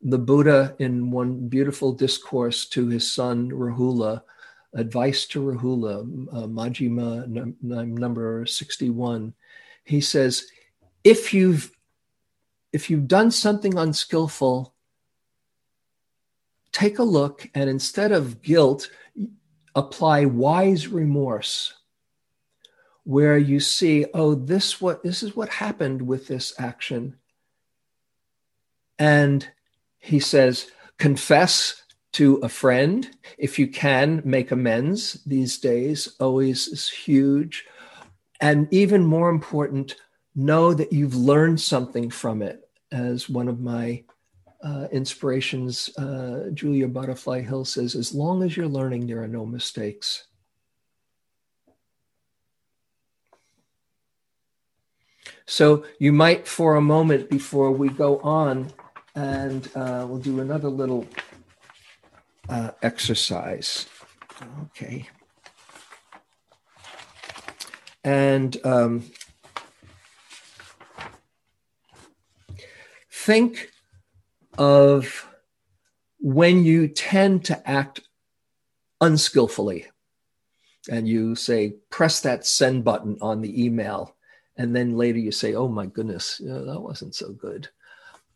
[0.02, 4.22] the Buddha, in one beautiful discourse to his son Rahula,
[4.78, 9.34] advice to Rahula, uh, number 61,
[9.84, 10.46] he says,
[11.04, 11.72] if you've
[12.70, 14.74] if you've done something unskillful,
[16.70, 18.90] take a look and instead of guilt,
[19.74, 21.72] apply wise remorse
[23.04, 27.16] where you see, oh, this what this is what happened with this action.
[28.98, 29.48] And
[29.98, 33.08] he says, confess to a friend.
[33.36, 37.66] If you can, make amends these days, always is huge.
[38.40, 39.96] And even more important,
[40.34, 42.68] know that you've learned something from it.
[42.90, 44.04] As one of my
[44.62, 49.44] uh, inspirations, uh, Julia Butterfly Hill says, as long as you're learning, there are no
[49.44, 50.24] mistakes.
[55.46, 58.70] So you might, for a moment before we go on,
[59.14, 61.06] and uh, we'll do another little
[62.48, 63.86] uh, exercise.
[64.64, 65.08] Okay.
[68.04, 69.04] And um,
[73.10, 73.70] think
[74.56, 75.28] of
[76.20, 78.00] when you tend to act
[79.00, 79.86] unskillfully
[80.90, 84.16] and you say, press that send button on the email.
[84.56, 87.68] And then later you say, oh my goodness, you know, that wasn't so good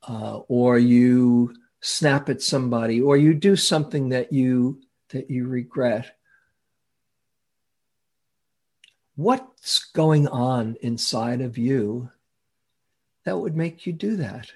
[0.08, 6.16] uh, or you snap at somebody or you do something that you that you regret.
[9.16, 12.10] What's going on inside of you
[13.24, 14.52] that would make you do that?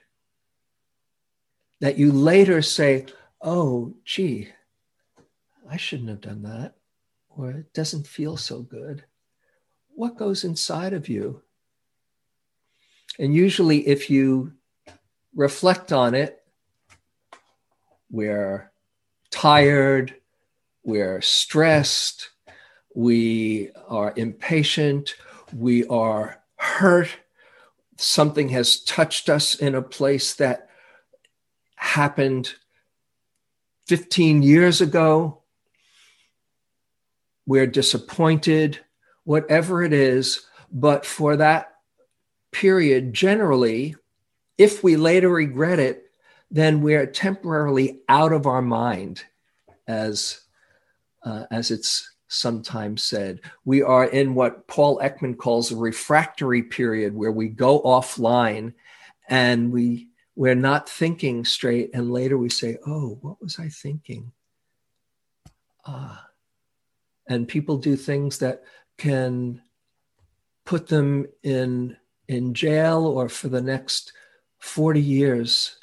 [1.80, 3.06] That you later say
[3.42, 4.48] oh gee
[5.68, 6.74] i shouldn't have done that
[7.28, 9.04] or it doesn't feel so good.
[9.94, 11.42] What goes inside of you?
[13.18, 14.52] And usually if you
[15.34, 16.42] reflect on it,
[18.10, 18.70] we're
[19.30, 20.14] tired,
[20.84, 22.30] we're stressed,
[22.94, 25.14] we are impatient,
[25.54, 27.10] we are hurt.
[27.98, 30.70] Something has touched us in a place that
[31.76, 32.54] happened
[33.86, 35.42] 15 years ago.
[37.46, 38.80] We're disappointed,
[39.24, 40.46] whatever it is.
[40.72, 41.74] But for that
[42.50, 43.94] period, generally,
[44.58, 46.05] if we later regret it,
[46.50, 49.24] then we're temporarily out of our mind
[49.86, 50.40] as,
[51.24, 53.40] uh, as it's sometimes said.
[53.64, 58.74] We are in what Paul Ekman calls a refractory period where we go offline
[59.28, 64.32] and we we're not thinking straight and later we say, "Oh, what was I thinking?"
[65.86, 66.28] Ah.
[67.28, 68.62] And people do things that
[68.98, 69.62] can
[70.64, 71.96] put them in
[72.28, 74.12] in jail or for the next
[74.58, 75.78] 40 years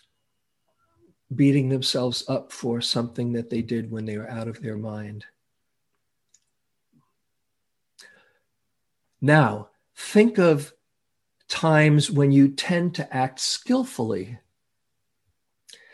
[1.33, 5.25] beating themselves up for something that they did when they were out of their mind.
[9.21, 10.73] Now, think of
[11.47, 14.39] times when you tend to act skillfully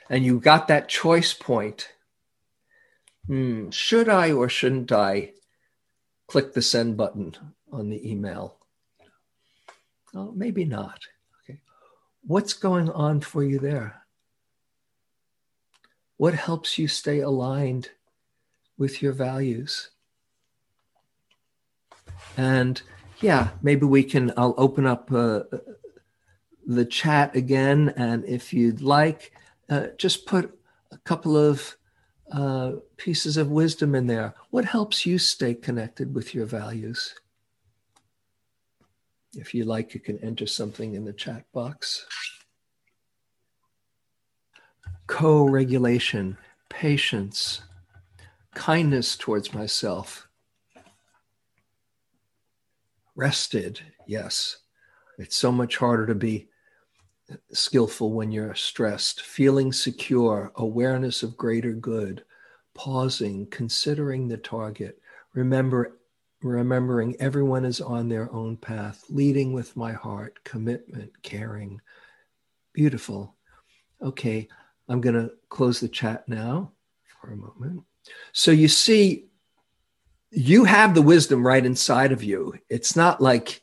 [0.09, 1.89] and you got that choice point.
[3.27, 5.33] Hmm, should I or shouldn't I
[6.27, 7.35] click the send button
[7.71, 8.57] on the email?
[10.15, 10.99] Oh, maybe not.
[11.43, 11.59] Okay.
[12.23, 14.01] What's going on for you there?
[16.19, 17.91] What helps you stay aligned
[18.77, 19.91] with your values?
[22.35, 22.81] And
[23.21, 25.43] yeah, maybe we can, I'll open up uh,
[26.67, 27.93] the chat again.
[27.95, 29.31] And if you'd like,
[29.69, 30.59] uh, just put
[30.91, 31.77] a couple of
[32.33, 34.35] uh, pieces of wisdom in there.
[34.49, 37.15] What helps you stay connected with your values?
[39.37, 42.05] If you like, you can enter something in the chat box.
[45.09, 46.37] Co regulation,
[46.69, 47.61] patience,
[48.53, 50.27] kindness towards myself.
[53.15, 54.57] Rested, yes.
[55.17, 56.47] It's so much harder to be
[57.51, 59.23] skillful when you're stressed.
[59.23, 62.23] Feeling secure, awareness of greater good,
[62.75, 65.01] pausing, considering the target.
[65.33, 65.97] Remember
[66.43, 71.81] remembering everyone is on their own path, leading with my heart, commitment, caring.
[72.73, 73.35] Beautiful.
[74.03, 74.47] Okay,
[74.89, 76.71] I'm going to close the chat now
[77.21, 77.83] for a moment.
[78.31, 79.25] So you see,
[80.31, 82.55] you have the wisdom right inside of you.
[82.69, 83.61] It's not like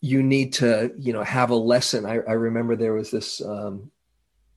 [0.00, 2.04] you need to, you know, have a lesson.
[2.04, 3.90] I, I remember there was this um,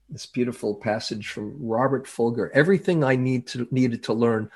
[0.08, 2.50] this beautiful passage from Robert Fulghum.
[2.52, 4.50] Everything I need to needed to learn,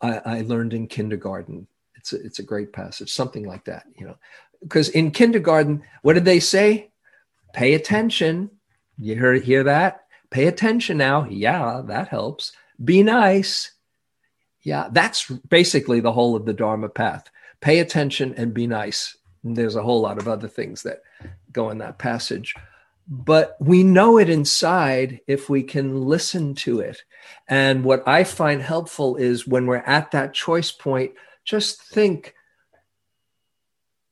[0.00, 1.66] I, I learned in kindergarten
[1.98, 4.16] it's a, it's a great passage, something like that, you know.
[4.62, 6.90] Because in kindergarten, what did they say?
[7.52, 8.50] Pay attention.
[8.98, 10.06] You hear hear that?
[10.30, 11.26] Pay attention now.
[11.28, 12.52] Yeah, that helps.
[12.82, 13.72] Be nice.
[14.62, 17.30] Yeah, that's basically the whole of the Dharma path.
[17.60, 19.16] Pay attention and be nice.
[19.42, 21.02] And there's a whole lot of other things that
[21.52, 22.54] go in that passage.
[23.06, 27.02] But we know it inside if we can listen to it.
[27.48, 31.12] And what I find helpful is when we're at that choice point,
[31.44, 32.34] just think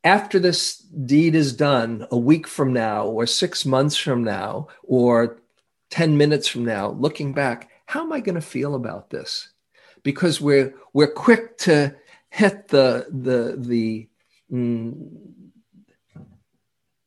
[0.02, 5.38] after this deed is done, a week from now, or six months from now, or
[5.96, 9.48] 10 minutes from now, looking back, how am I going to feel about this?
[10.02, 11.96] Because we're, we're quick to
[12.28, 14.06] hit the, the, the,
[14.52, 15.08] mm,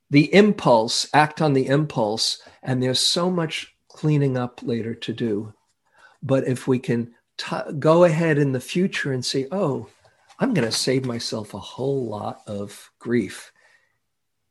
[0.10, 5.54] the impulse, act on the impulse, and there's so much cleaning up later to do.
[6.24, 9.88] But if we can t- go ahead in the future and say, oh,
[10.40, 13.52] I'm going to save myself a whole lot of grief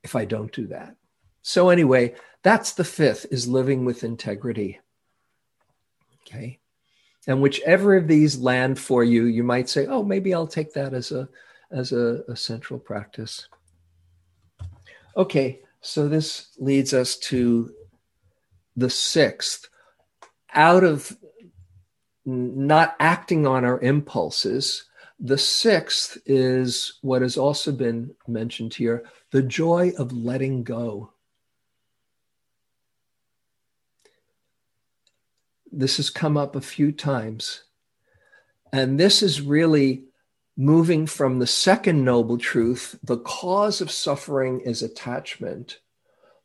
[0.04, 0.94] if I don't do that.
[1.42, 4.80] So, anyway, that's the fifth is living with integrity.
[6.22, 6.58] Okay.
[7.26, 10.94] And whichever of these land for you, you might say, oh, maybe I'll take that
[10.94, 11.28] as a
[11.70, 13.46] as a, a central practice.
[15.16, 17.72] Okay, so this leads us to
[18.76, 19.68] the sixth.
[20.54, 21.14] Out of
[22.24, 24.84] not acting on our impulses,
[25.20, 31.12] the sixth is what has also been mentioned here the joy of letting go.
[35.70, 37.64] This has come up a few times.
[38.72, 40.04] And this is really
[40.56, 45.78] moving from the second noble truth, the cause of suffering is attachment,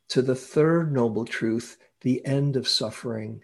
[0.08, 3.42] to the third noble truth, the end of suffering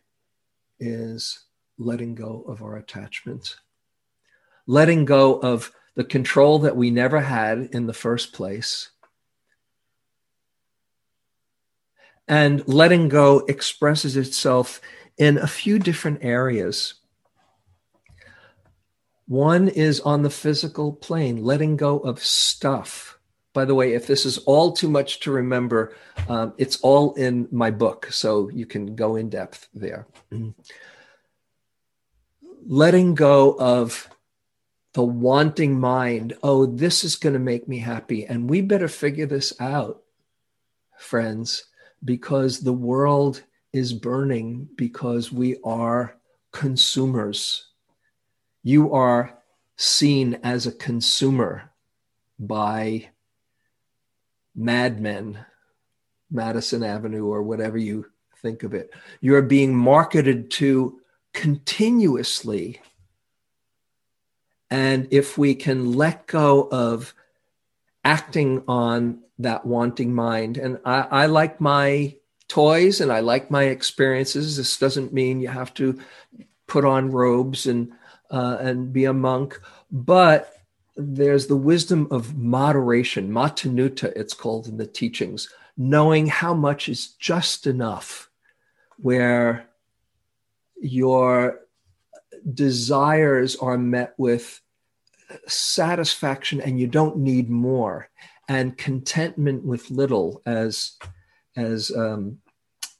[0.78, 1.46] is
[1.78, 3.56] letting go of our attachments
[4.70, 8.90] letting go of the control that we never had in the first place.
[12.28, 14.80] And letting go expresses itself
[15.20, 16.94] in a few different areas.
[19.28, 23.18] One is on the physical plane, letting go of stuff.
[23.52, 25.94] By the way, if this is all too much to remember,
[26.26, 30.06] um, it's all in my book, so you can go in depth there.
[32.66, 34.08] letting go of
[34.94, 38.24] the wanting mind, oh, this is going to make me happy.
[38.24, 40.02] And we better figure this out,
[40.98, 41.64] friends,
[42.02, 43.42] because the world
[43.72, 46.16] is burning because we are
[46.52, 47.66] consumers.
[48.62, 49.38] You are
[49.76, 51.70] seen as a consumer
[52.38, 53.08] by
[54.54, 55.38] madmen,
[56.30, 58.06] Madison Avenue, or whatever you
[58.42, 58.90] think of it.
[59.20, 61.00] You're being marketed to
[61.32, 62.80] continuously.
[64.70, 67.14] And if we can let go of
[68.04, 72.16] acting on that wanting mind, and I, I like my
[72.50, 74.56] toys and I like my experiences.
[74.56, 75.98] This doesn't mean you have to
[76.66, 77.92] put on robes and
[78.30, 80.54] uh, and be a monk, but
[80.96, 87.08] there's the wisdom of moderation, matanuta, it's called in the teachings, knowing how much is
[87.14, 88.30] just enough,
[88.98, 89.66] where
[90.80, 91.60] your
[92.54, 94.60] desires are met with
[95.46, 98.08] satisfaction and you don't need more,
[98.48, 100.92] and contentment with little, as
[101.56, 102.38] as um,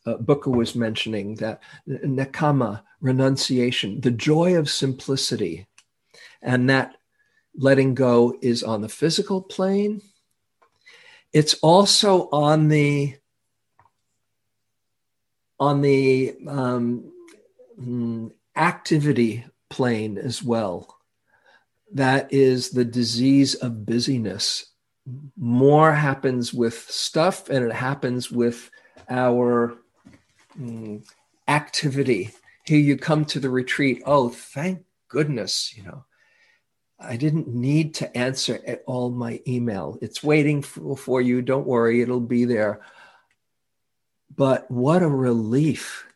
[0.07, 5.66] uh, Booker was mentioning, that nekkhamma, renunciation, the joy of simplicity,
[6.42, 6.96] and that
[7.57, 10.01] letting go is on the physical plane.
[11.32, 13.16] It's also on the
[15.59, 17.12] on the um,
[17.76, 20.96] hmm, activity plane as well.
[21.92, 24.69] That is the disease of busyness.
[25.36, 28.70] More happens with stuff, and it happens with
[29.09, 29.76] our
[30.59, 31.03] mm,
[31.48, 32.30] activity.
[32.64, 34.03] Here you come to the retreat.
[34.07, 36.05] Oh, thank goodness, you know,
[36.98, 39.98] I didn't need to answer at all my email.
[40.03, 41.40] It's waiting for, for you.
[41.40, 42.80] Don't worry, it'll be there.
[44.36, 46.07] But what a relief.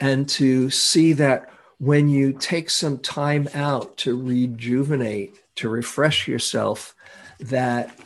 [0.00, 6.95] And to see that when you take some time out to rejuvenate, to refresh yourself,
[7.40, 7.98] that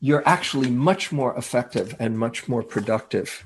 [0.00, 3.44] you're actually much more effective and much more productive.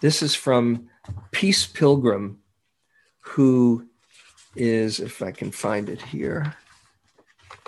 [0.00, 0.88] This is from
[1.30, 2.38] Peace Pilgrim,
[3.20, 3.86] who
[4.56, 6.54] is, if I can find it here,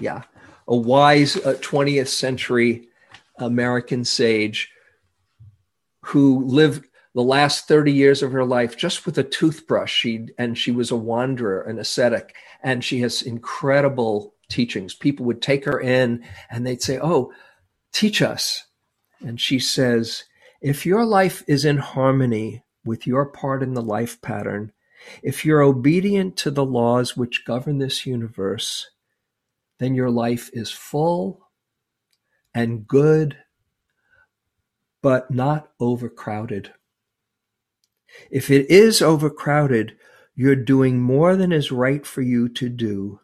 [0.01, 0.23] yeah,
[0.67, 2.89] a wise uh, 20th century
[3.39, 4.71] American sage
[6.07, 9.93] who lived the last 30 years of her life just with a toothbrush.
[9.93, 14.95] She, and she was a wanderer, an ascetic, and she has incredible teachings.
[14.95, 17.33] People would take her in and they'd say, Oh,
[17.93, 18.67] Teach us.
[19.21, 20.25] And she says,
[20.61, 24.73] if your life is in harmony with your part in the life pattern,
[25.23, 28.91] if you're obedient to the laws which govern this universe,
[29.79, 31.49] then your life is full
[32.55, 33.37] and good,
[35.03, 36.73] but not overcrowded.
[38.31, 39.97] If it is overcrowded,
[40.35, 43.21] you're doing more than is right for you to do,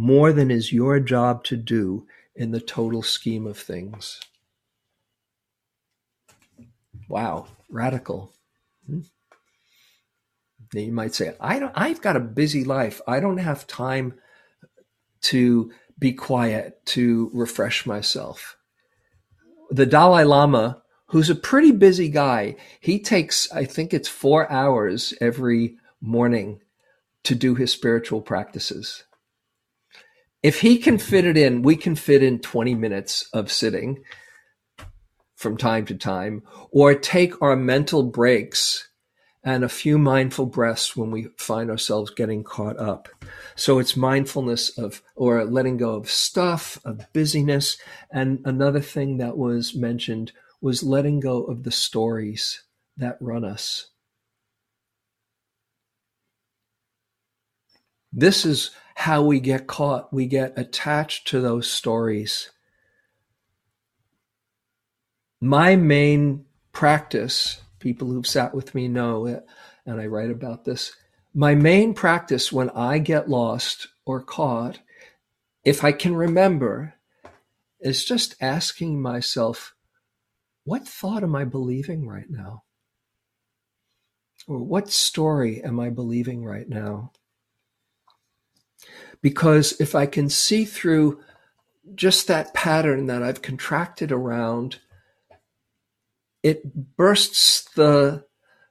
[0.00, 4.18] more than is your job to do, in the total scheme of things.
[7.06, 8.32] Wow, radical.
[8.86, 9.00] Hmm.
[10.72, 13.02] You might say, I don't, I've got a busy life.
[13.06, 14.14] I don't have time
[15.22, 18.56] to be quiet, to refresh myself.
[19.68, 25.12] The Dalai Lama, who's a pretty busy guy, he takes, I think it's four hours
[25.20, 26.62] every morning
[27.24, 29.04] to do his spiritual practices
[30.42, 34.02] if he can fit it in, we can fit in 20 minutes of sitting
[35.36, 38.90] from time to time, or take our mental breaks
[39.42, 43.08] and a few mindful breaths when we find ourselves getting caught up.
[43.56, 47.78] So it's mindfulness of, or letting go of stuff, of busyness.
[48.10, 52.62] And another thing that was mentioned was letting go of the stories
[52.98, 53.86] that run us.
[58.12, 60.12] This is how we get caught.
[60.12, 62.50] We get attached to those stories.
[65.40, 69.46] My main practice, people who've sat with me know it,
[69.86, 70.92] and I write about this.
[71.32, 74.80] My main practice when I get lost or caught,
[75.64, 76.94] if I can remember,
[77.80, 79.74] is just asking myself,
[80.64, 82.64] what thought am I believing right now?
[84.46, 87.12] Or what story am I believing right now?
[89.22, 91.20] Because if I can see through
[91.94, 94.78] just that pattern that I've contracted around,
[96.42, 98.24] it bursts the,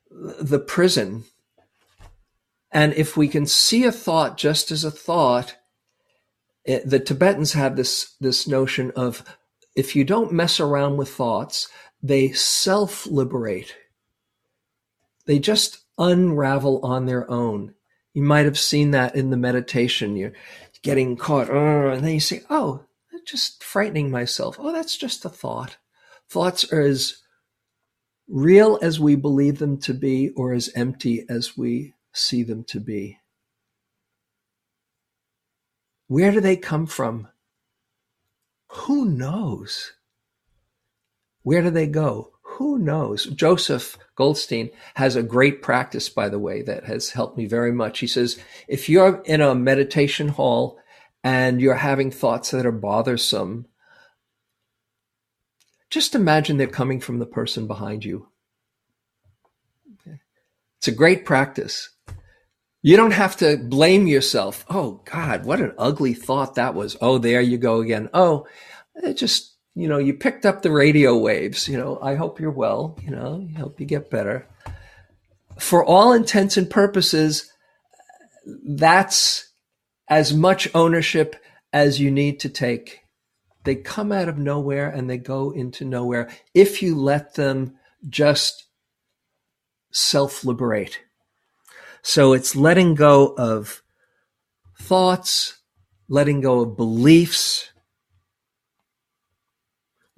[0.10, 1.26] the prison.
[2.72, 5.56] And if we can see a thought just as a thought,
[6.66, 9.24] it, the Tibetans have this, this notion of
[9.76, 11.70] if you don't mess around with thoughts,
[12.02, 13.76] they self liberate.
[15.26, 17.76] They just unravel on their own.
[18.14, 20.16] You might have seen that in the meditation.
[20.16, 20.34] You're
[20.82, 22.86] getting caught, and then you say, "Oh,
[23.26, 25.78] just frightening myself." Oh, that's just a thought.
[26.28, 27.22] Thoughts are as
[28.28, 32.80] real as we believe them to be, or as empty as we see them to
[32.80, 33.20] be.
[36.08, 37.28] Where do they come from?
[38.70, 39.94] Who knows?
[41.44, 42.34] Where do they go?
[42.60, 43.26] Who knows?
[43.26, 48.00] Joseph Goldstein has a great practice, by the way, that has helped me very much.
[48.00, 48.38] He says,
[48.68, 50.78] if you're in a meditation hall
[51.24, 53.66] and you're having thoughts that are bothersome,
[55.90, 58.28] just imagine they're coming from the person behind you.
[60.80, 61.92] It's a great practice.
[62.82, 64.66] You don't have to blame yourself.
[64.70, 66.98] Oh God, what an ugly thought that was.
[67.00, 68.10] Oh, there you go again.
[68.14, 68.48] Oh,
[68.96, 71.68] it just, you know, you picked up the radio waves.
[71.68, 72.98] You know, I hope you're well.
[73.02, 74.46] You know, I hope you get better.
[75.58, 77.52] For all intents and purposes,
[78.46, 79.50] that's
[80.10, 81.36] as much ownership
[81.72, 83.00] as you need to take.
[83.64, 87.76] They come out of nowhere and they go into nowhere if you let them
[88.08, 88.66] just
[89.92, 91.00] self liberate.
[92.02, 93.82] So it's letting go of
[94.80, 95.60] thoughts,
[96.08, 97.69] letting go of beliefs.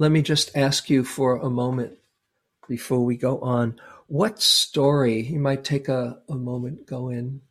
[0.02, 2.00] Let me just ask you for a moment
[2.68, 3.80] before we go on.
[4.08, 7.42] What story, you might take a, a moment, go in.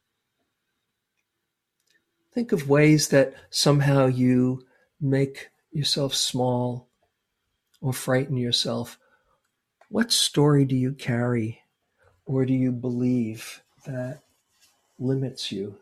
[2.35, 4.67] Think of ways that somehow you
[5.01, 6.89] make yourself small
[7.81, 8.99] or frighten yourself.
[9.89, 11.61] What story do you carry
[12.27, 14.23] or do you believe that
[14.99, 15.77] limits you.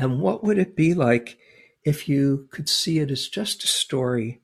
[0.00, 1.36] And what would it be like
[1.84, 4.40] if you could see it as just a story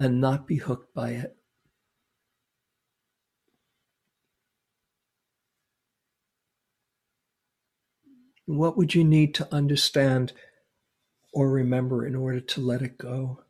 [0.00, 1.36] and not be hooked by it?
[8.46, 10.32] What would you need to understand
[11.32, 13.44] or remember in order to let it go?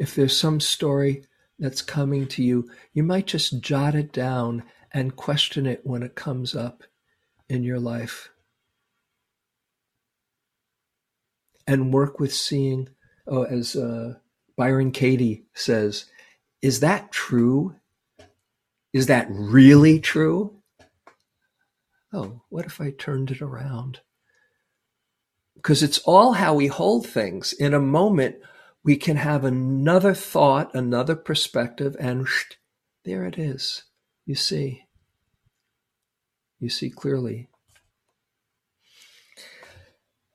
[0.00, 1.22] if there's some story
[1.60, 6.16] that's coming to you, you might just jot it down and question it when it
[6.16, 6.82] comes up
[7.48, 8.30] in your life.
[11.66, 12.88] And work with seeing,
[13.28, 14.14] oh, as uh,
[14.56, 16.06] Byron Katie says,
[16.62, 17.76] is that true?
[18.92, 20.56] Is that really true?
[22.12, 24.00] Oh, what if I turned it around?
[25.54, 27.52] Because it's all how we hold things.
[27.52, 28.36] In a moment,
[28.82, 32.26] we can have another thought, another perspective, and
[33.04, 33.84] there it is.
[34.26, 34.84] You see.
[36.58, 37.48] You see clearly.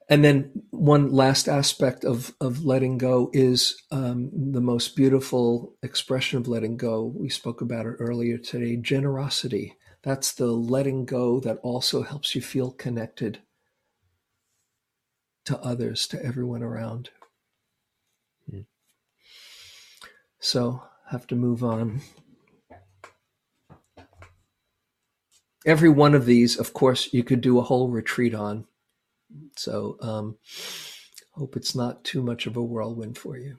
[0.07, 6.37] And then one last aspect of, of letting go is um, the most beautiful expression
[6.37, 7.11] of letting go.
[7.15, 9.75] We spoke about it earlier today generosity.
[10.03, 13.39] That's the letting go that also helps you feel connected
[15.45, 17.09] to others, to everyone around.
[20.45, 22.01] So have to move on.
[25.65, 28.65] Every one of these, of course, you could do a whole retreat on.
[29.57, 30.37] So um,
[31.31, 33.57] hope it's not too much of a whirlwind for you.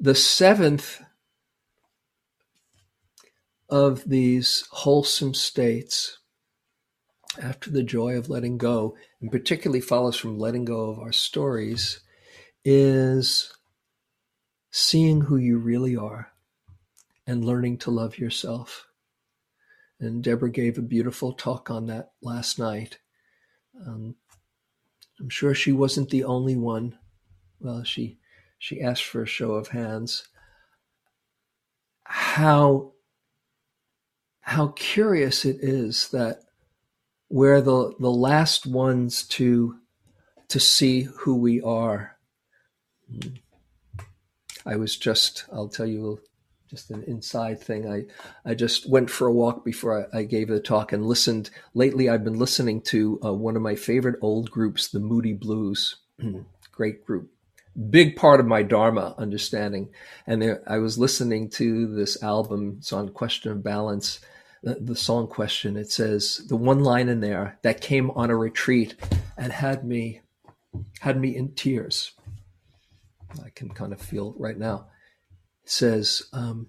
[0.00, 1.02] The seventh
[3.68, 6.20] of these wholesome states
[7.38, 12.00] after the joy of letting go, and particularly follows from letting go of our stories,
[12.64, 13.52] is
[14.70, 16.32] seeing who you really are
[17.26, 18.86] and learning to love yourself.
[20.00, 22.98] And Deborah gave a beautiful talk on that last night.
[23.86, 24.16] Um,
[25.20, 26.98] I'm sure she wasn't the only one.
[27.60, 28.18] Well, she
[28.58, 30.28] she asked for a show of hands.
[32.04, 32.92] How
[34.40, 36.40] how curious it is that
[37.28, 39.76] we're the the last ones to
[40.48, 42.16] to see who we are.
[43.12, 43.38] Mm.
[44.68, 46.20] I was just, I'll tell you
[46.68, 47.90] just an inside thing.
[47.90, 48.04] I,
[48.48, 51.48] I just went for a walk before I, I gave the talk and listened.
[51.72, 55.96] Lately, I've been listening to uh, one of my favorite old groups, the Moody Blues.
[56.72, 57.30] Great group.
[57.88, 59.88] Big part of my Dharma understanding.
[60.26, 62.76] And there, I was listening to this album.
[62.78, 64.20] It's on Question of Balance.
[64.62, 68.36] The, the song question, it says the one line in there that came on a
[68.36, 68.96] retreat
[69.36, 70.20] and had me,
[71.00, 72.12] had me in tears
[73.44, 74.88] I can kind of feel right now.
[75.64, 76.68] It says, um,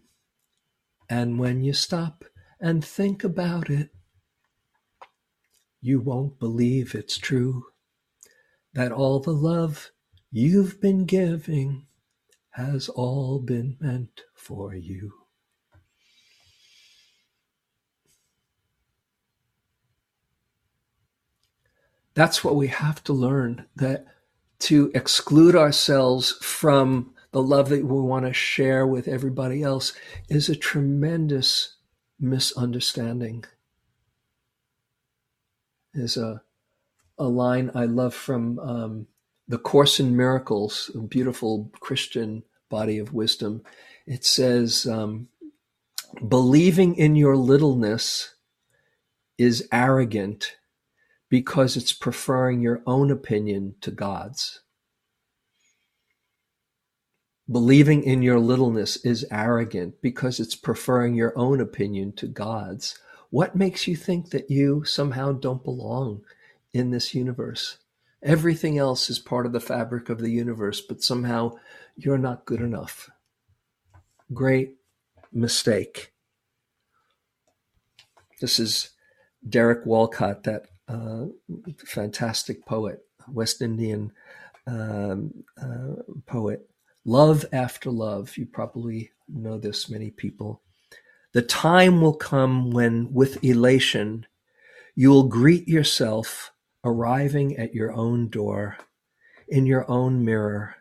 [1.10, 2.26] and when you stop
[2.60, 3.89] and think about it,
[5.82, 7.64] you won't believe it's true
[8.74, 9.91] that all the love
[10.32, 11.88] you've been giving
[12.51, 15.14] has all been meant for you.
[22.20, 24.05] that's what we have to learn that
[24.60, 29.93] to exclude ourselves from the love that we want to share with everybody else
[30.30, 31.78] is a tremendous
[32.20, 33.45] misunderstanding.
[35.93, 36.43] Is a
[37.18, 39.07] a line I love from um,
[39.47, 43.64] the Course in Miracles, a beautiful Christian body of wisdom.
[44.07, 45.30] It says, um,
[46.28, 48.36] "Believing in your littleness
[49.38, 50.57] is arrogant
[51.30, 54.62] because it's preferring your own opinion to God's."
[57.50, 63.00] Believing in your littleness is arrogant because it's preferring your own opinion to God's.
[63.32, 66.24] What makes you think that you somehow don't belong
[66.74, 67.78] in this universe?
[68.22, 71.58] Everything else is part of the fabric of the universe, but somehow
[71.96, 73.10] you're not good enough.
[74.32, 74.76] Great
[75.32, 76.14] mistake.
[78.42, 78.90] This is
[79.48, 81.26] Derek Walcott, that uh,
[81.86, 84.12] fantastic poet, West Indian
[84.68, 85.32] um,
[85.62, 86.70] uh, poet
[87.06, 88.38] Love after love.
[88.38, 90.62] You probably know this, many people.
[91.34, 94.26] The time will come when, with elation,
[94.96, 96.52] you will greet yourself
[96.84, 98.78] arriving at your own door,
[99.48, 100.76] in your own mirror,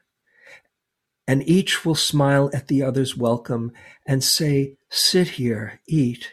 [1.27, 3.73] and each will smile at the other's welcome
[4.07, 6.33] and say, Sit here, eat.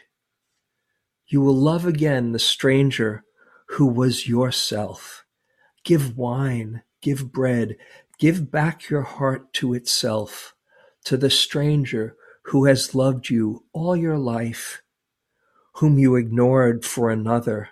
[1.28, 3.24] You will love again the stranger
[3.70, 5.24] who was yourself.
[5.84, 7.76] Give wine, give bread,
[8.18, 10.54] Give back your heart to itself,
[11.04, 14.82] to the stranger who has loved you all your life,
[15.74, 17.70] whom you ignored for another,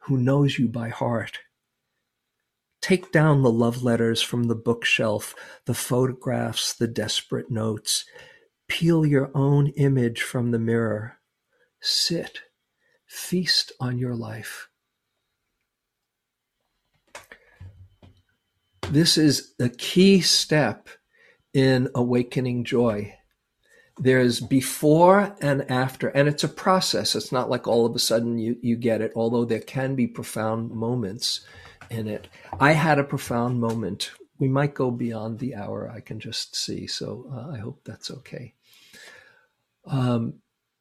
[0.00, 1.38] who knows you by heart.
[2.82, 5.34] Take down the love letters from the bookshelf,
[5.64, 8.04] the photographs, the desperate notes.
[8.68, 11.18] Peel your own image from the mirror.
[11.80, 12.40] Sit,
[13.06, 14.68] feast on your life.
[18.90, 20.88] This is a key step
[21.52, 23.14] in awakening joy.
[23.98, 27.14] There's before and after, and it's a process.
[27.14, 30.06] It's not like all of a sudden you, you get it, although there can be
[30.06, 31.42] profound moments
[31.90, 32.28] in it.
[32.58, 34.10] I had a profound moment.
[34.38, 36.86] We might go beyond the hour, I can just see.
[36.86, 38.54] So uh, I hope that's okay.
[39.84, 40.34] Um,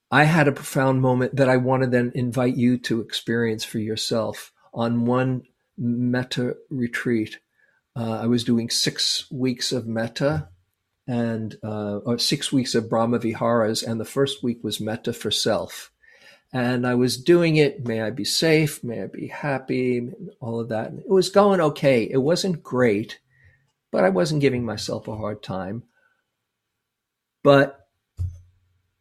[0.10, 3.80] I had a profound moment that I want to then invite you to experience for
[3.80, 5.44] yourself on one
[5.78, 7.40] metta retreat
[7.98, 10.50] uh, I was doing six weeks of metta
[11.08, 15.32] and uh, or six weeks of Brahma Viharas, and the first week was metta for
[15.32, 15.92] self.
[16.54, 17.86] And I was doing it.
[17.86, 18.84] May I be safe?
[18.84, 20.10] May I be happy?
[20.40, 20.94] All of that.
[20.94, 22.08] it was going okay.
[22.10, 23.20] It wasn't great,
[23.92, 25.84] but I wasn't giving myself a hard time.
[27.44, 27.88] But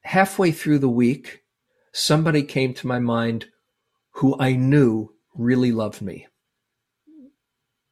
[0.02, 1.42] halfway through the week,
[1.92, 3.46] somebody came to my mind
[4.12, 6.26] who I knew really loved me.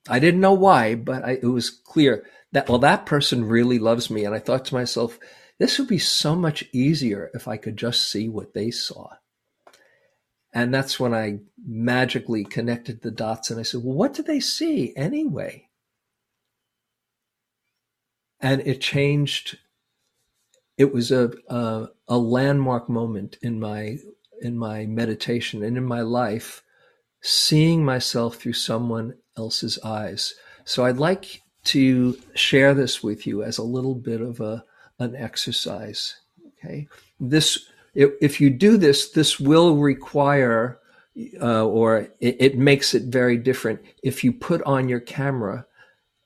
[0.08, 4.10] I didn't know why, but I, it was clear that, well, that person really loves
[4.10, 4.24] me.
[4.24, 5.18] And I thought to myself,
[5.58, 9.08] this would be so much easier if I could just see what they saw.
[10.52, 14.40] And that's when I magically connected the dots and I said, well, what do they
[14.40, 15.68] see anyway?
[18.40, 19.58] And it changed.
[20.76, 23.98] It was a, a, a landmark moment in my
[24.42, 26.62] in my meditation and in my life,
[27.22, 30.34] seeing myself through someone else's eyes.
[30.64, 34.64] So I'd like to share this with you as a little bit of a
[34.98, 36.16] an exercise.
[36.58, 40.80] Okay, this if, you do this, this will require,
[41.40, 45.66] uh, or it, it, makes it very different if you put on your camera,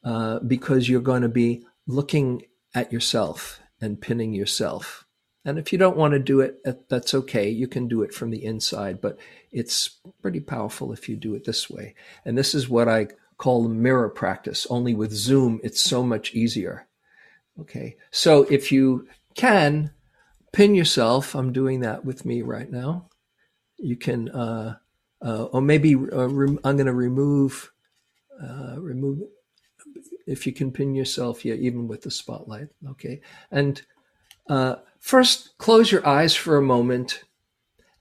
[0.04, 2.42] uh, because you're going to be looking
[2.74, 5.04] at yourself and pinning yourself.
[5.44, 7.48] And if you don't want to do it, that's okay.
[7.48, 9.18] You can do it from the inside, but
[9.52, 11.94] it's pretty powerful if you do it this way.
[12.24, 14.66] And this is what I call mirror practice.
[14.68, 16.86] Only with Zoom, it's so much easier.
[17.60, 17.96] Okay.
[18.10, 19.90] So if you can
[20.52, 23.08] pin yourself, I'm doing that with me right now.
[23.78, 24.76] You can, uh,
[25.24, 27.72] uh, or maybe uh, rem- I'm going to remove,
[28.42, 29.20] uh, remove,
[30.26, 32.68] if you can pin yourself, yeah, even with the spotlight.
[32.90, 33.20] Okay.
[33.50, 33.80] And
[34.48, 37.24] uh, first, close your eyes for a moment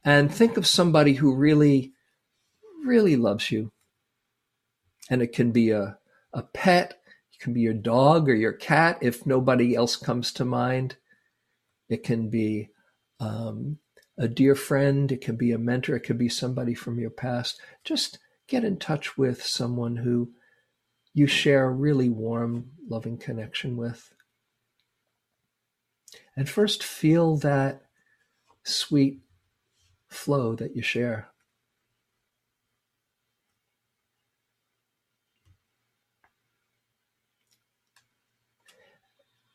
[0.08, 1.92] and think of somebody who really,
[2.86, 3.74] really loves you.
[5.10, 5.98] And it can be a,
[6.32, 7.02] a pet,
[7.34, 10.96] it can be your dog or your cat if nobody else comes to mind.
[11.90, 12.70] It can be
[13.20, 13.80] um,
[14.18, 17.60] a dear friend, it can be a mentor, it could be somebody from your past.
[17.84, 20.32] Just get in touch with someone who
[21.14, 24.14] you share a really warm, loving connection with.
[26.34, 27.82] And first, feel that
[28.64, 29.20] sweet
[30.10, 31.30] flow that you share.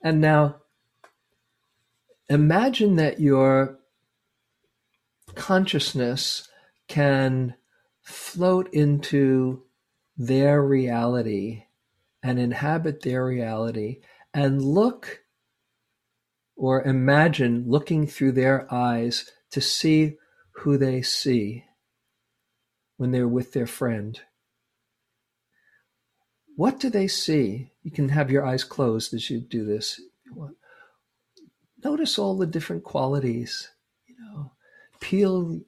[0.02, 0.56] And now
[2.28, 3.78] imagine that your
[5.34, 6.48] consciousness
[6.88, 7.54] can
[8.02, 9.62] float into
[10.16, 11.64] their reality
[12.22, 14.00] and inhabit their reality
[14.34, 15.20] and look
[16.56, 20.16] or imagine looking through their eyes to see
[20.62, 21.64] who they see
[22.96, 24.20] when they're with their friend.
[26.54, 27.72] What do they see?
[27.82, 30.00] You can have your eyes closed as you do this.
[31.84, 33.70] Notice all the different qualities.
[34.06, 34.52] You know,
[35.00, 35.60] peel,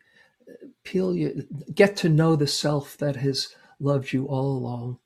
[0.84, 1.32] peel
[1.74, 3.48] get to know the self that has
[3.80, 5.00] loved you all along.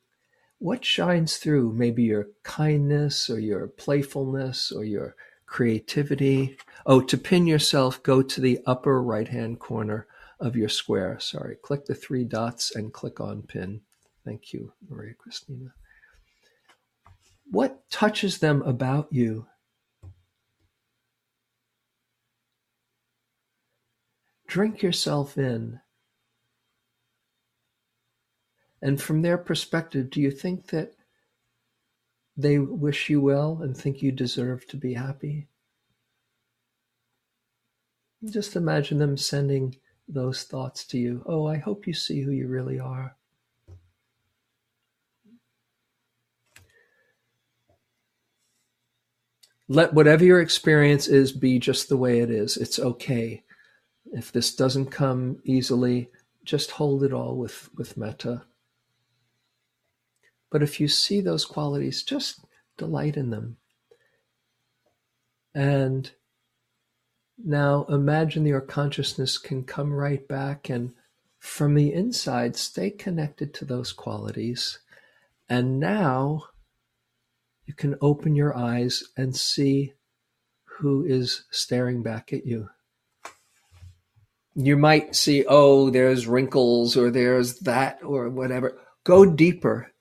[0.59, 1.73] What shines through?
[1.73, 5.17] Maybe your kindness or your playfulness or your
[5.49, 6.57] creativity.
[6.87, 10.07] Oh, to pin yourself, go to the upper right hand corner
[10.41, 11.19] of your square.
[11.19, 13.81] Sorry, click the three dots and click on pin.
[14.25, 15.73] Thank you, Maria Christina.
[17.51, 19.47] What touches them about you?
[24.47, 25.81] Drink yourself in.
[28.81, 30.95] And from their perspective, do you think that
[32.39, 35.49] they wish you well and think you deserve to be happy?
[38.25, 39.77] Just imagine them sending
[40.09, 41.25] those thoughts to you.
[41.27, 43.17] Oh, I hope you see who you really are.
[49.69, 52.57] Let whatever your experience is be just the way it is.
[52.57, 53.43] It's okay.
[54.13, 56.09] If this doesn't come easily,
[56.45, 58.45] just hold it all with, with metta.
[60.51, 62.41] But if you see those qualities, just
[62.77, 63.59] delight in them.
[65.55, 66.11] And
[67.37, 70.93] now imagine your consciousness can come right back and
[71.39, 74.79] from the inside stay connected to those qualities.
[75.49, 76.45] And now
[77.65, 79.95] you can open your eyes and see
[80.65, 82.71] who is staring back at you.
[84.55, 88.79] You might see, oh, there's wrinkles or there's that or whatever.
[89.05, 89.93] Go deeper.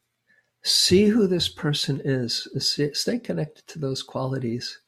[0.67, 2.45] See who this person is.
[2.93, 4.81] Stay connected to those qualities.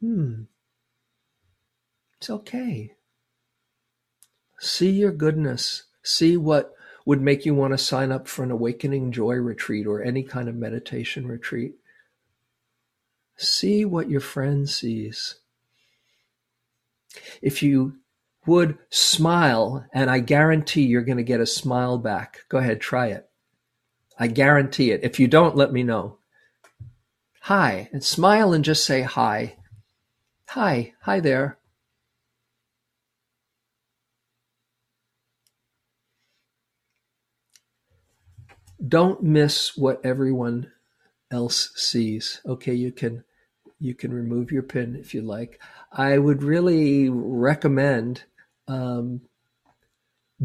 [0.00, 0.42] Hmm.
[2.16, 2.94] It's okay.
[4.60, 5.82] See your goodness.
[6.04, 6.74] See what
[7.06, 10.48] would make you want to sign up for an awakening joy retreat or any kind
[10.48, 11.74] of meditation retreat.
[13.36, 15.40] See what your friend sees.
[17.42, 17.96] If you
[18.46, 22.44] would smile, and I guarantee you're going to get a smile back.
[22.48, 23.29] Go ahead, try it.
[24.20, 25.02] I guarantee it.
[25.02, 26.18] If you don't, let me know.
[27.44, 29.56] Hi, and smile and just say hi.
[30.50, 31.56] Hi, hi there.
[38.86, 40.70] Don't miss what everyone
[41.30, 42.42] else sees.
[42.44, 43.24] Okay, you can
[43.78, 45.58] you can remove your pin if you like.
[45.90, 48.24] I would really recommend
[48.68, 49.22] um,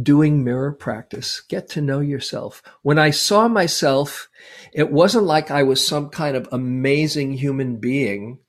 [0.02, 1.42] doing mirror practice.
[1.42, 2.62] Get to know yourself.
[2.82, 4.30] When I saw myself,
[4.74, 8.40] it wasn't like I was some kind of amazing human being.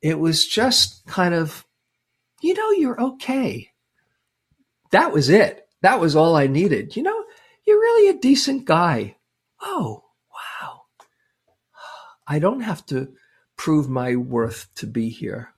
[0.00, 1.66] It was just kind of,
[2.40, 3.70] you know, you're okay.
[4.90, 5.66] That was it.
[5.82, 6.96] That was all I needed.
[6.96, 7.24] You know,
[7.66, 9.16] you're really a decent guy.
[9.60, 10.82] Oh, wow.
[12.26, 13.12] I don't have to
[13.56, 15.54] prove my worth to be here.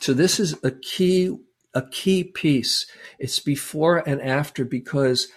[0.00, 1.36] So this is a key
[1.74, 2.86] a key piece.
[3.18, 5.28] It's before and after because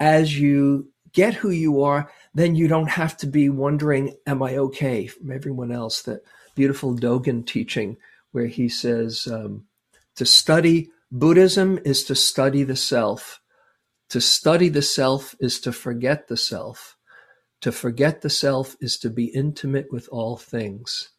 [0.00, 4.56] as you get who you are, then you don't have to be wondering, am I
[4.56, 6.02] okay from everyone else?
[6.02, 6.22] That
[6.54, 7.96] beautiful Dogen teaching
[8.32, 9.66] where he says, um,
[10.16, 13.40] to study Buddhism is to study the self.
[14.08, 16.96] To study the self is to forget the self.
[17.60, 21.10] To forget the self is to be intimate with all things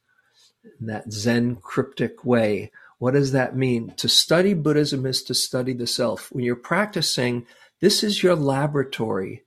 [0.80, 2.72] in that Zen cryptic way.
[3.04, 3.94] What does that mean?
[3.98, 6.32] To study Buddhism is to study the self.
[6.32, 7.46] When you're practicing,
[7.82, 9.44] this is your laboratory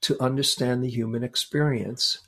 [0.00, 2.18] to understand the human experience.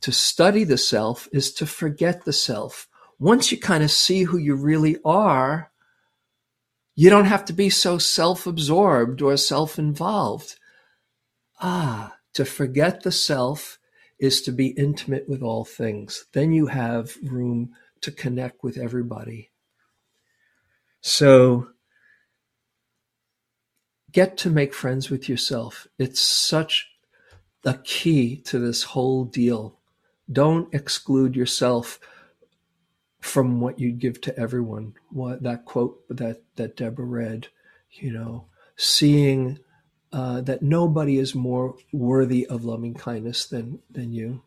[0.00, 2.88] To study the self is to forget the self.
[3.18, 5.70] Once you kind of see who you really are,
[6.94, 10.58] you don't have to be so self absorbed or self involved.
[11.60, 13.78] Ah, to forget the self
[14.18, 16.24] is to be intimate with all things.
[16.32, 19.50] Then you have room to connect with everybody.
[21.06, 21.68] So
[24.10, 25.86] get to make friends with yourself.
[25.98, 26.88] It's such
[27.62, 29.78] a key to this whole deal.
[30.32, 32.00] Don't exclude yourself
[33.20, 34.94] from what you'd give to everyone.
[35.10, 37.48] What that quote that that Deborah read,
[37.90, 39.58] you know, seeing
[40.10, 44.40] uh, that nobody is more worthy of loving kindness than than you.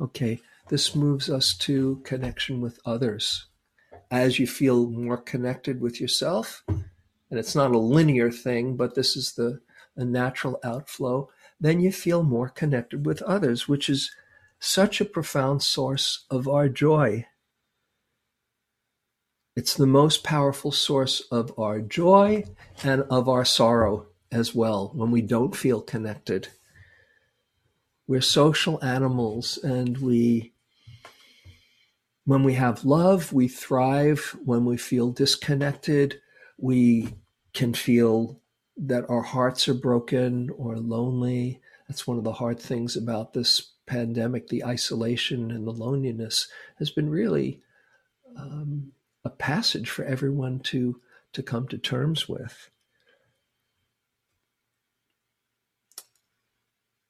[0.00, 0.38] Okay,
[0.68, 3.47] this moves us to connection with others.
[4.10, 9.16] As you feel more connected with yourself, and it's not a linear thing, but this
[9.16, 9.60] is the
[9.98, 11.28] a natural outflow,
[11.60, 14.12] then you feel more connected with others, which is
[14.60, 17.26] such a profound source of our joy.
[19.56, 22.44] It's the most powerful source of our joy
[22.84, 26.48] and of our sorrow as well when we don't feel connected.
[28.06, 30.52] We're social animals and we
[32.28, 34.36] when we have love, we thrive.
[34.44, 36.20] When we feel disconnected,
[36.58, 37.14] we
[37.54, 38.38] can feel
[38.76, 41.62] that our hearts are broken or lonely.
[41.88, 44.48] That's one of the hard things about this pandemic.
[44.48, 46.48] The isolation and the loneliness
[46.78, 47.62] has been really
[48.36, 48.92] um,
[49.24, 51.00] a passage for everyone to
[51.32, 52.68] to come to terms with.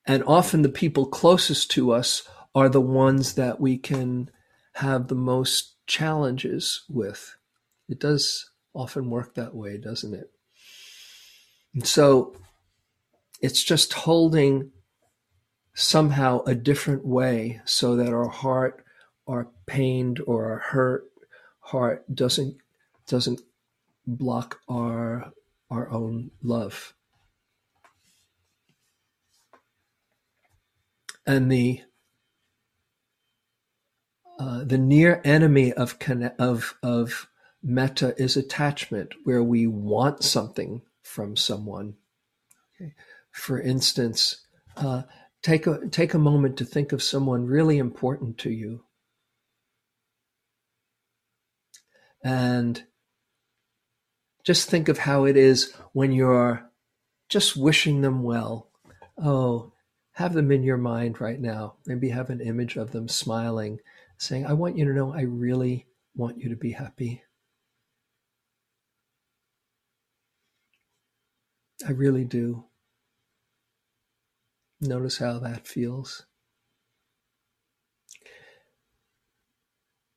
[0.07, 2.23] And often the people closest to us
[2.55, 4.31] are the ones that we can
[4.79, 7.37] have the most challenges with.
[7.89, 10.31] It does often work that way, doesn't it?
[11.75, 12.37] And so
[13.43, 14.71] it's just holding
[15.75, 18.85] somehow a different way so that our heart,
[19.27, 21.05] our pained or our hurt
[21.61, 22.57] heart doesn't
[23.07, 23.41] doesn't
[24.07, 25.33] block our
[25.71, 26.95] our own love.
[31.27, 31.83] And the
[34.39, 35.97] uh, the near enemy of
[36.39, 37.29] of of
[37.63, 41.95] metta is attachment, where we want something from someone.
[42.81, 42.95] Okay.
[43.33, 44.45] For instance,
[44.77, 45.03] uh,
[45.43, 48.85] take a take a moment to think of someone really important to you
[52.23, 52.83] And
[54.45, 56.71] just think of how it is when you're
[57.29, 58.71] just wishing them well.
[59.17, 59.73] Oh,
[60.13, 61.75] have them in your mind right now.
[61.87, 63.79] Maybe have an image of them smiling,
[64.19, 67.23] saying, I want you to know I really want you to be happy.
[71.87, 72.65] I really do.
[74.81, 76.27] Notice how that feels.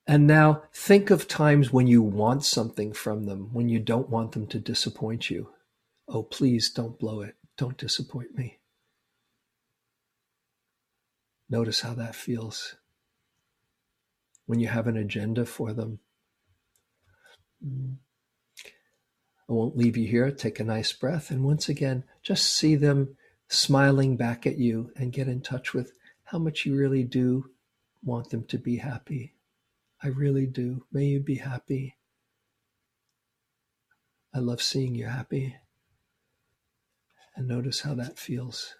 [0.07, 4.31] And now think of times when you want something from them, when you don't want
[4.31, 5.49] them to disappoint you.
[6.07, 7.35] Oh, please don't blow it.
[7.57, 8.59] Don't disappoint me.
[11.49, 12.75] Notice how that feels
[14.51, 15.97] when you have an agenda for them.
[17.63, 20.29] I won't leave you here.
[20.29, 21.31] Take a nice breath.
[21.31, 23.15] And once again, just see them
[23.47, 25.93] smiling back at you and get in touch with
[26.25, 27.49] how much you really do
[28.03, 29.35] want them to be happy.
[30.03, 30.85] I really do.
[30.91, 31.95] May you be happy.
[34.35, 35.55] I love seeing you happy.
[37.37, 38.75] And notice how that feels.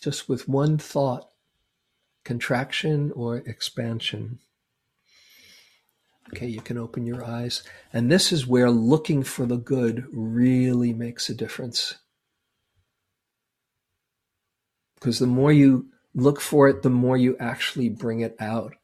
[0.00, 1.28] Just with one thought,
[2.26, 4.40] contraction or expansion.
[6.34, 7.62] Okay, you can open your eyes.
[7.92, 11.94] And this is where looking for the good really makes a difference.
[14.96, 18.74] Because the more you look for it, the more you actually bring it out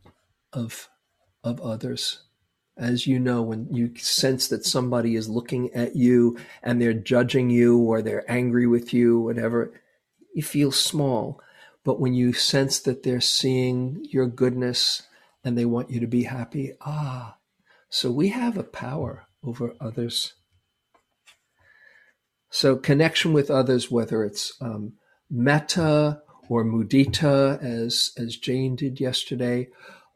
[0.52, 0.88] of
[1.42, 2.22] of others.
[2.76, 7.50] As you know, when you sense that somebody is looking at you and they're judging
[7.50, 9.72] you or they're angry with you, whatever,
[10.32, 11.40] you feel small.
[11.84, 15.02] But when you sense that they're seeing your goodness
[15.44, 17.36] and they want you to be happy, ah,
[17.88, 20.34] so we have a power over others.
[22.50, 24.94] So connection with others, whether it's um,
[25.30, 29.68] metta or mudita, as as Jane did yesterday,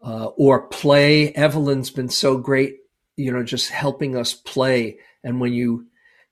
[0.03, 1.33] uh, or play.
[1.33, 2.77] Evelyn's been so great,
[3.17, 4.99] you know, just helping us play.
[5.25, 5.87] And when you,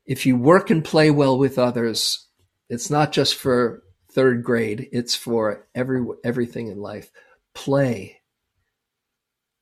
[0.07, 2.29] if you work and play well with others,
[2.69, 3.83] it's not just for
[4.15, 7.11] third grade; it's for every everything in life.
[7.55, 8.21] Play,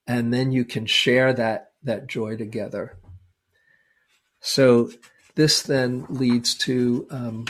[0.07, 2.97] and then you can share that that joy together.
[4.39, 4.91] So
[5.35, 7.45] this then leads to um,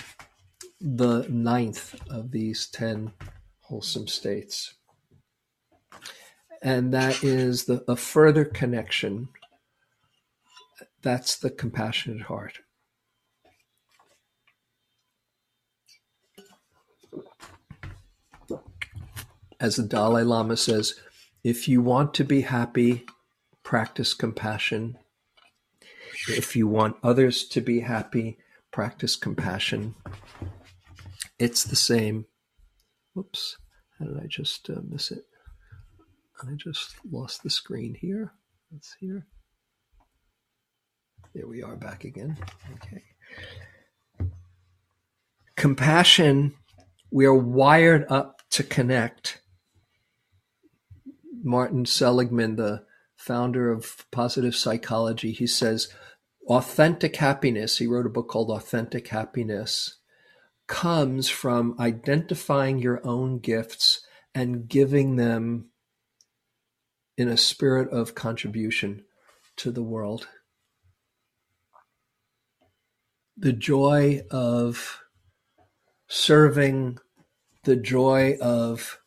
[0.79, 3.13] the ninth of these 10
[3.61, 4.75] wholesome states.
[6.61, 9.29] And that is the, a further connection.
[11.01, 12.59] That's the compassionate heart.
[19.63, 20.95] As the Dalai Lama says,
[21.41, 23.05] if you want to be happy,
[23.63, 24.97] practice compassion.
[26.27, 28.37] If you want others to be happy,
[28.71, 29.95] practice compassion.
[31.39, 32.25] It's the same.
[33.13, 33.55] Whoops.
[33.97, 35.23] How did I just uh, miss it?
[36.41, 38.33] I just lost the screen here.
[38.69, 39.27] Let's here.
[41.33, 42.35] There we are back again.
[42.73, 43.01] Okay.
[45.55, 46.53] Compassion,
[47.11, 49.39] we are wired up to connect.
[51.43, 52.85] Martin Seligman, the
[53.15, 55.89] founder of positive psychology, he says
[56.47, 59.97] authentic happiness, he wrote a book called Authentic Happiness,
[60.67, 65.69] comes from identifying your own gifts and giving them
[67.17, 69.03] in a spirit of contribution
[69.57, 70.27] to the world.
[73.37, 75.01] The joy of
[76.07, 76.99] serving,
[77.63, 78.99] the joy of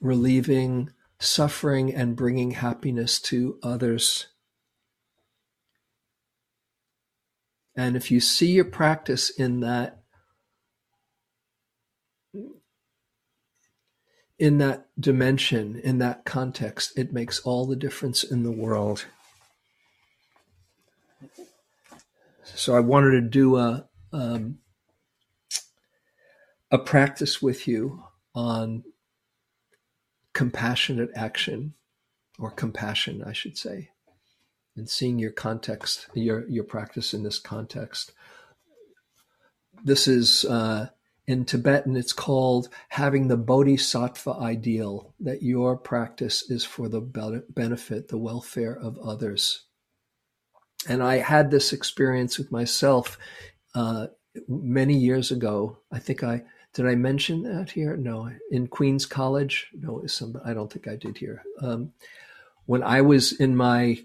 [0.00, 0.90] relieving
[1.22, 4.26] suffering and bringing happiness to others.
[7.76, 9.98] And if you see your practice in that
[14.38, 19.06] in that dimension, in that context, it makes all the difference in the world.
[22.42, 24.58] So I wanted to do a um,
[26.70, 28.02] a practice with you
[28.34, 28.82] on
[30.32, 31.74] compassionate action
[32.38, 33.90] or compassion, I should say,
[34.76, 38.12] and seeing your context, your your practice in this context.
[39.84, 40.88] This is uh,
[41.26, 41.96] in Tibetan.
[41.96, 45.14] It's called having the bodhisattva ideal.
[45.20, 49.64] That your practice is for the benefit, the welfare of others.
[50.88, 53.18] And I had this experience with myself
[53.74, 54.08] uh,
[54.48, 55.78] many years ago.
[55.92, 56.42] I think I
[56.74, 57.96] did I mention that here?
[57.96, 59.68] No, in Queens College.
[59.78, 61.42] No, some I don't think I did here.
[61.60, 61.92] Um,
[62.66, 63.98] when I was in my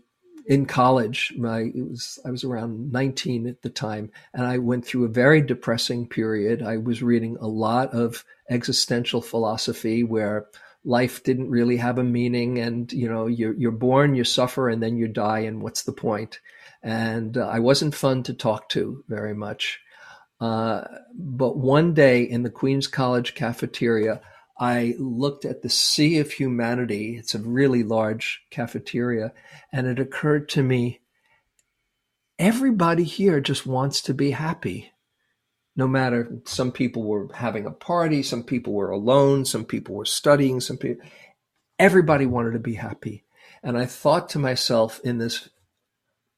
[0.47, 4.85] in college, my it was I was around 19 at the time, and I went
[4.85, 6.61] through a very depressing period.
[6.61, 10.47] I was reading a lot of existential philosophy where
[10.83, 14.83] life didn't really have a meaning, and you know you're you're born, you suffer, and
[14.83, 16.39] then you die, and what's the point?
[16.83, 19.79] And uh, I wasn't fun to talk to very much.
[20.39, 20.83] Uh,
[21.13, 24.21] but one day in the Queens College cafeteria,
[24.59, 27.17] I looked at the sea of humanity.
[27.17, 29.33] It's a really large cafeteria.
[29.71, 31.01] And it occurred to me
[32.39, 34.91] everybody here just wants to be happy.
[35.75, 40.05] No matter, some people were having a party, some people were alone, some people were
[40.05, 41.05] studying, some people,
[41.77, 43.25] everybody wanted to be happy.
[43.61, 45.49] And I thought to myself in this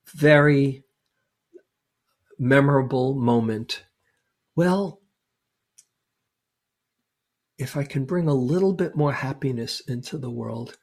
[0.06, 0.84] very
[2.38, 3.84] memorable moment
[4.60, 5.00] well,
[7.58, 10.76] if I can bring a little bit more happiness into the world,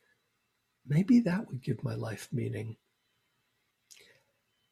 [0.89, 2.77] maybe that would give my life meaning.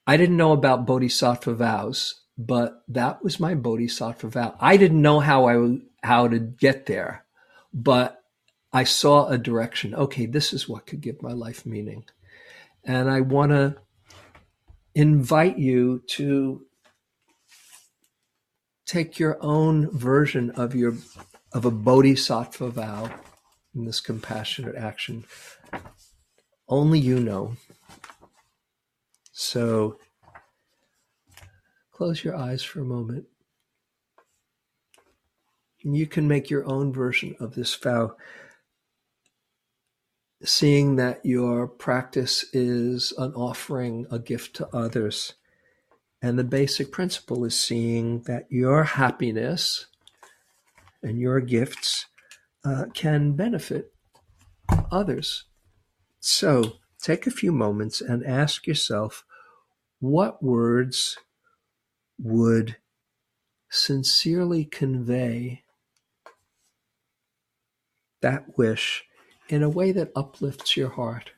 [0.07, 4.57] I didn't know about bodhisattva vows, but that was my bodhisattva vow.
[4.59, 7.27] I didn't know how I how to get there,
[7.75, 8.23] but
[8.73, 9.95] I saw a direction.
[9.95, 12.05] Okay, this is what could give my life meaning.
[12.85, 13.77] And I want to
[14.95, 16.65] invite you to
[18.87, 20.95] take your own version of your
[21.53, 23.11] of a bodhisattva vow
[23.75, 25.25] in this compassionate action.
[26.69, 27.57] Only you know.
[29.33, 29.99] So
[31.93, 33.27] close your eyes for a moment.
[35.85, 38.17] And you can make your own version of this vow,
[40.43, 45.35] seeing that your practice is an offering, a gift to others
[46.25, 49.89] and the basic principle is seeing that your happiness
[51.03, 52.07] and your gifts
[52.65, 53.93] uh, can benefit
[54.91, 55.45] others.
[56.21, 59.27] So take a few moments and ask yourself
[60.01, 61.19] what words
[62.19, 62.77] would
[63.71, 65.65] sincerely convey
[68.23, 69.05] that wish
[69.51, 71.33] in a way that uplifts your heart.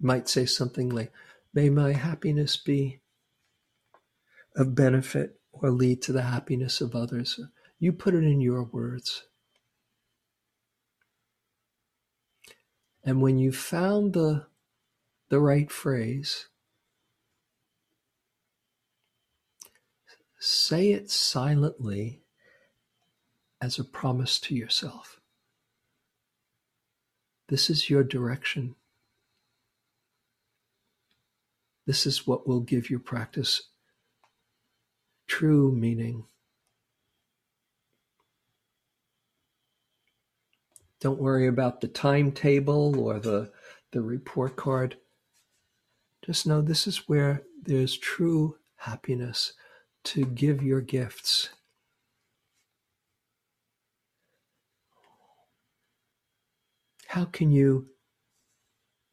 [0.00, 1.12] Might say something like,
[1.54, 3.00] May my happiness be
[4.54, 7.40] of benefit or lead to the happiness of others.
[7.78, 9.24] You put it in your words.
[13.04, 14.46] And when you found the,
[15.28, 16.48] the right phrase,
[20.38, 22.22] say it silently
[23.62, 25.20] as a promise to yourself.
[27.48, 28.74] This is your direction.
[31.86, 33.62] This is what will give your practice
[35.26, 36.24] true meaning.
[41.00, 43.52] Don't worry about the timetable or the,
[43.92, 44.96] the report card.
[46.24, 49.52] Just know this is where there's true happiness
[50.04, 51.50] to give your gifts.
[57.08, 57.88] How can you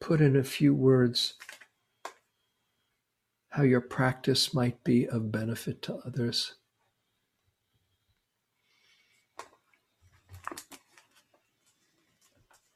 [0.00, 1.34] put in a few words
[3.54, 6.54] how your practice might be of benefit to others.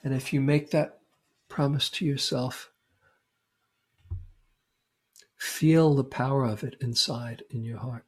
[0.04, 1.00] And if you make that
[1.48, 2.70] promise to yourself,
[5.36, 8.04] feel the power of it inside in your heart.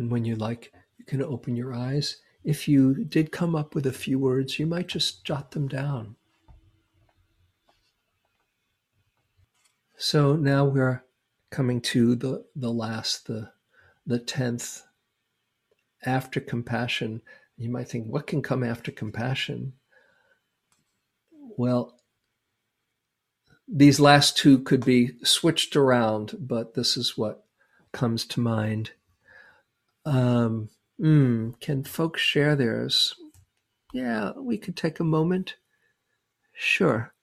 [0.00, 2.16] And when you like, you can open your eyes.
[2.42, 6.16] If you did come up with a few words, you might just jot them down.
[9.98, 11.04] So now we're
[11.50, 13.52] coming to the, the last, the
[14.06, 14.82] the tenth
[16.06, 17.20] after compassion.
[17.58, 19.74] You might think, what can come after compassion?
[21.58, 22.00] Well,
[23.68, 27.44] these last two could be switched around, but this is what
[27.92, 28.92] comes to mind.
[30.10, 30.68] Um,
[31.00, 33.14] mm, can folks share theirs?
[33.94, 35.54] Yeah, we could take a moment.
[36.52, 37.14] Sure.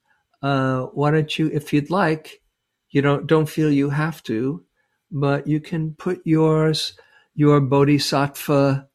[0.41, 2.41] Uh, why don't you, if you'd like,
[2.89, 4.63] you don't don't feel you have to,
[5.11, 6.93] but you can put yours,
[7.35, 8.87] your bodhisattva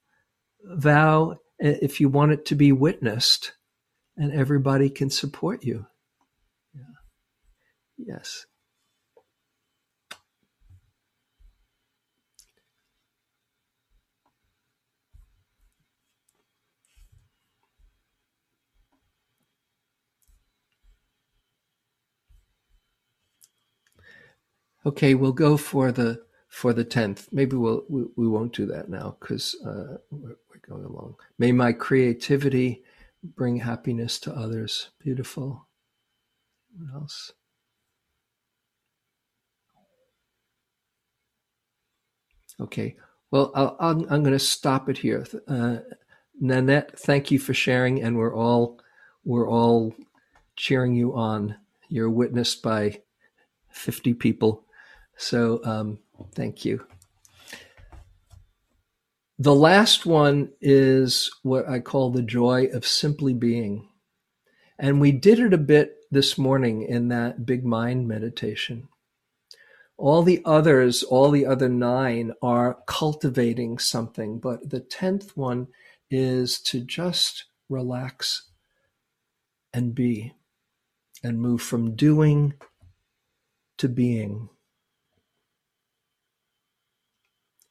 [0.64, 3.52] vow, if you want it to be witnessed,
[4.16, 5.86] and everybody can support you.
[6.74, 6.94] Yeah.
[7.98, 8.46] Yes.
[24.84, 27.28] Okay, we'll go for the for the tenth.
[27.32, 31.16] Maybe we'll we, we won't do that now because uh, we're, we're going along.
[31.38, 32.82] May my creativity
[33.22, 34.90] bring happiness to others.
[34.98, 35.68] Beautiful.
[36.76, 37.32] What else?
[42.60, 42.96] Okay.
[43.30, 45.26] Well, i am going to stop it here.
[45.48, 45.78] Uh,
[46.38, 48.80] Nanette, thank you for sharing, and we're all
[49.24, 49.94] we're all
[50.56, 51.56] cheering you on.
[51.88, 53.00] You're witnessed by
[53.70, 54.64] fifty people
[55.16, 55.98] so um,
[56.34, 56.86] thank you.
[59.38, 63.88] The last one is what I call the joy of simply being.
[64.78, 68.88] And we did it a bit this morning in that big mind meditation.
[69.96, 75.68] All the others, all the other nine are cultivating something, but the 10th one
[76.10, 78.50] is to just relax
[79.72, 80.34] and be
[81.22, 82.54] and move from doing
[83.78, 84.48] to being.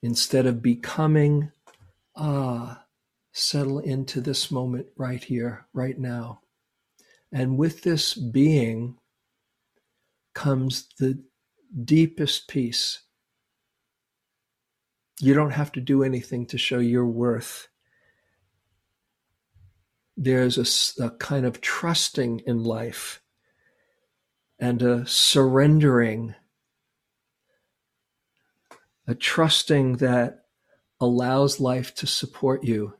[0.02, 1.52] Instead of becoming,
[2.16, 2.86] ah,
[3.32, 6.41] settle into this moment right here, right now.
[7.32, 8.97] And with this being
[10.34, 11.24] comes the
[11.84, 13.04] deepest peace.
[15.20, 17.68] You don't have to do anything to show your worth.
[20.18, 20.58] There's
[20.99, 23.22] a, a kind of trusting in life
[24.60, 26.36] and a surrendering
[29.08, 30.45] a trusting that
[30.99, 32.93] allows life to support you.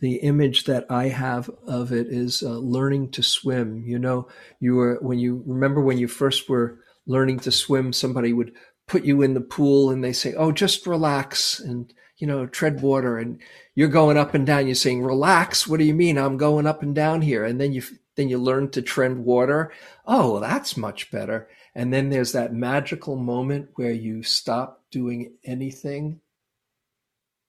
[0.00, 3.82] The image that I have of it is uh, learning to swim.
[3.86, 4.28] You know,
[4.60, 8.52] you were, when you remember when you first were learning to swim, somebody would
[8.86, 12.82] put you in the pool and they say, Oh, just relax and, you know, tread
[12.82, 13.16] water.
[13.16, 13.40] And
[13.74, 14.66] you're going up and down.
[14.66, 15.66] You're saying, relax.
[15.66, 16.18] What do you mean?
[16.18, 17.44] I'm going up and down here.
[17.44, 17.82] And then you,
[18.16, 19.72] then you learn to tread water.
[20.06, 21.48] Oh, that's much better.
[21.74, 26.18] And then there's that magical moment where you stop doing anything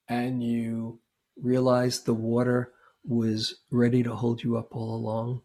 [0.09, 0.99] and you
[1.41, 2.73] realize the water
[3.05, 5.41] was ready to hold you up all along.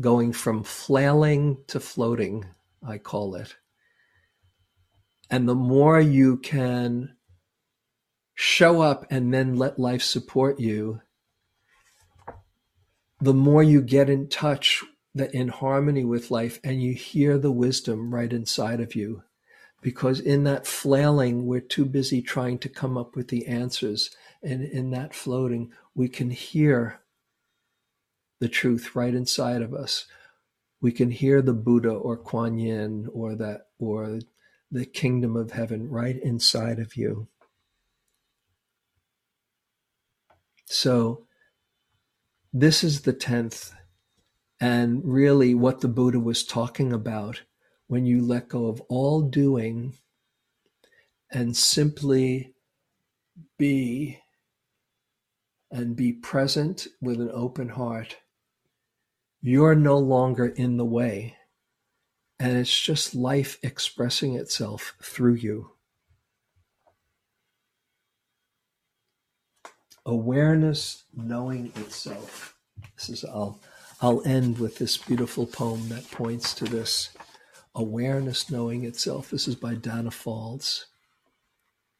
[0.00, 2.46] Going from flailing to floating,
[2.84, 3.54] I call it.
[5.30, 7.14] And the more you can
[8.34, 11.00] show up and then let life support you,
[13.20, 14.82] the more you get in touch
[15.14, 19.22] in harmony with life and you hear the wisdom right inside of you.
[19.82, 24.10] Because in that flailing, we're too busy trying to come up with the answers.
[24.42, 27.00] And in that floating, we can hear
[28.40, 30.06] the truth right inside of us.
[30.80, 34.20] We can hear the Buddha or Kuan Yin or that or
[34.70, 37.28] the kingdom of heaven right inside of you.
[40.66, 41.26] So
[42.52, 43.72] this is the tenth
[44.60, 47.42] and really what the Buddha was talking about
[47.88, 49.94] when you let go of all doing
[51.30, 52.54] and simply
[53.58, 54.18] be
[55.70, 58.18] and be present with an open heart,
[59.42, 61.36] you're no longer in the way.
[62.38, 65.72] And it's just life expressing itself through you.
[70.06, 72.56] Awareness knowing itself
[72.96, 73.60] This is I'll
[74.02, 77.15] I'll end with this beautiful poem that points to this
[77.76, 79.30] awareness knowing itself.
[79.30, 80.86] This is by Danna Faulds.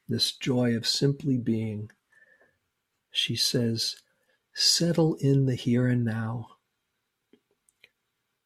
[0.09, 1.91] This joy of simply being.
[3.11, 3.97] She says,
[4.55, 6.49] settle in the here and now.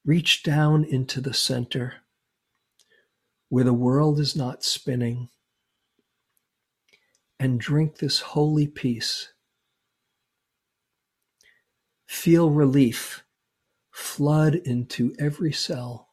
[0.04, 1.94] Reach down into the center
[3.48, 5.28] where the world is not spinning
[7.38, 9.32] and drink this holy peace.
[12.06, 13.24] Feel relief
[13.90, 16.09] flood into every cell.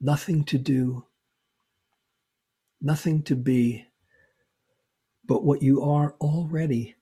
[0.00, 1.06] Nothing to do,
[2.80, 3.86] nothing to be,
[5.24, 6.94] but what you are already.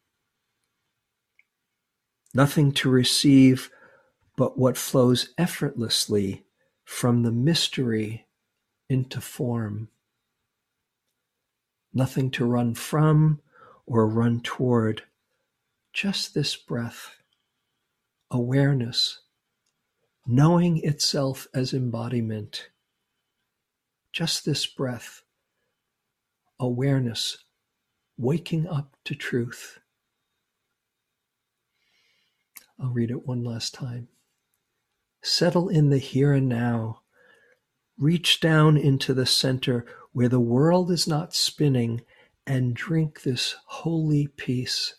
[2.32, 3.70] Nothing to receive,
[4.36, 6.44] but what flows effortlessly
[6.84, 8.26] from the mystery
[8.88, 9.88] into form.
[11.92, 13.40] Nothing to run from
[13.86, 15.02] or run toward,
[15.92, 17.16] just this breath
[18.30, 19.20] awareness,
[20.26, 22.68] knowing itself as embodiment.
[24.16, 25.20] Just this breath,
[26.58, 27.36] awareness,
[28.16, 29.78] waking up to truth.
[32.80, 34.08] I'll read it one last time.
[35.22, 37.02] Settle in the here and now.
[37.98, 42.00] Reach down into the center where the world is not spinning
[42.46, 44.94] and drink this holy peace.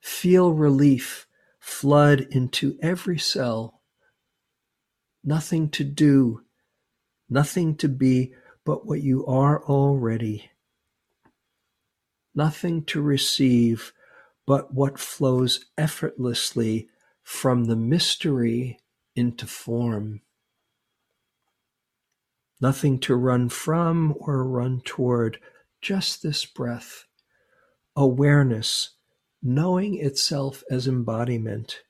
[0.00, 1.26] Feel relief
[1.60, 3.82] flood into every cell.
[5.22, 6.44] Nothing to do,
[7.28, 8.32] nothing to be
[8.64, 10.50] but what you are already.
[12.34, 13.92] Nothing to receive
[14.46, 16.88] but what flows effortlessly
[17.22, 18.78] from the mystery
[19.14, 20.20] into form.
[22.60, 25.38] Nothing to run from or run toward,
[25.80, 27.04] just this breath,
[27.94, 28.90] awareness
[29.42, 31.82] knowing itself as embodiment,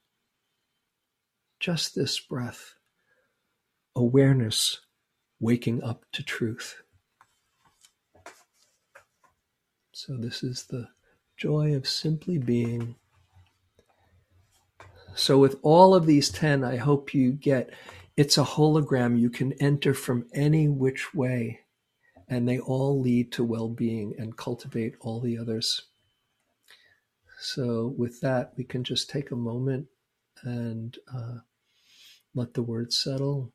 [1.59, 2.75] just this breath,
[3.97, 4.81] awareness
[5.41, 6.83] waking up to truth.
[9.93, 10.89] So, this is the
[11.37, 12.97] joy of simply being.
[15.15, 17.71] So, with all of these 10, I hope you get
[18.17, 21.61] it's a hologram you can enter from any which way,
[22.29, 25.83] and they all lead to well being and cultivate all the others.
[27.41, 29.87] So, with that, we can just take a moment
[30.43, 31.39] and uh,
[32.35, 33.53] let the words settle.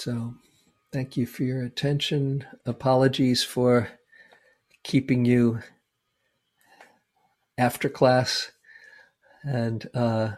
[0.00, 0.32] So,
[0.94, 2.46] thank you for your attention.
[2.64, 3.90] Apologies for
[4.82, 5.60] keeping you
[7.58, 8.50] after class,
[9.42, 10.36] and uh,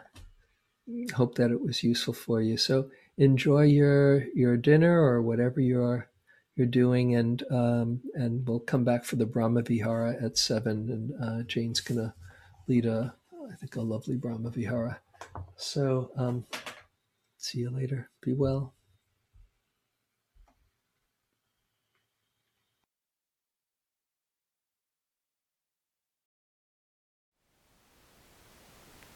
[1.15, 2.57] hope that it was useful for you.
[2.57, 6.09] So, enjoy your your dinner or whatever you're
[6.57, 11.23] you're doing, and um, and we'll come back for the Brahma Vihara at seven, and
[11.23, 12.13] uh, Jane's gonna
[12.67, 13.15] lead a
[13.49, 14.99] I think a lovely Brahma Vihara.
[15.55, 16.47] So, um,
[17.37, 18.09] see you later.
[18.19, 18.73] Be well.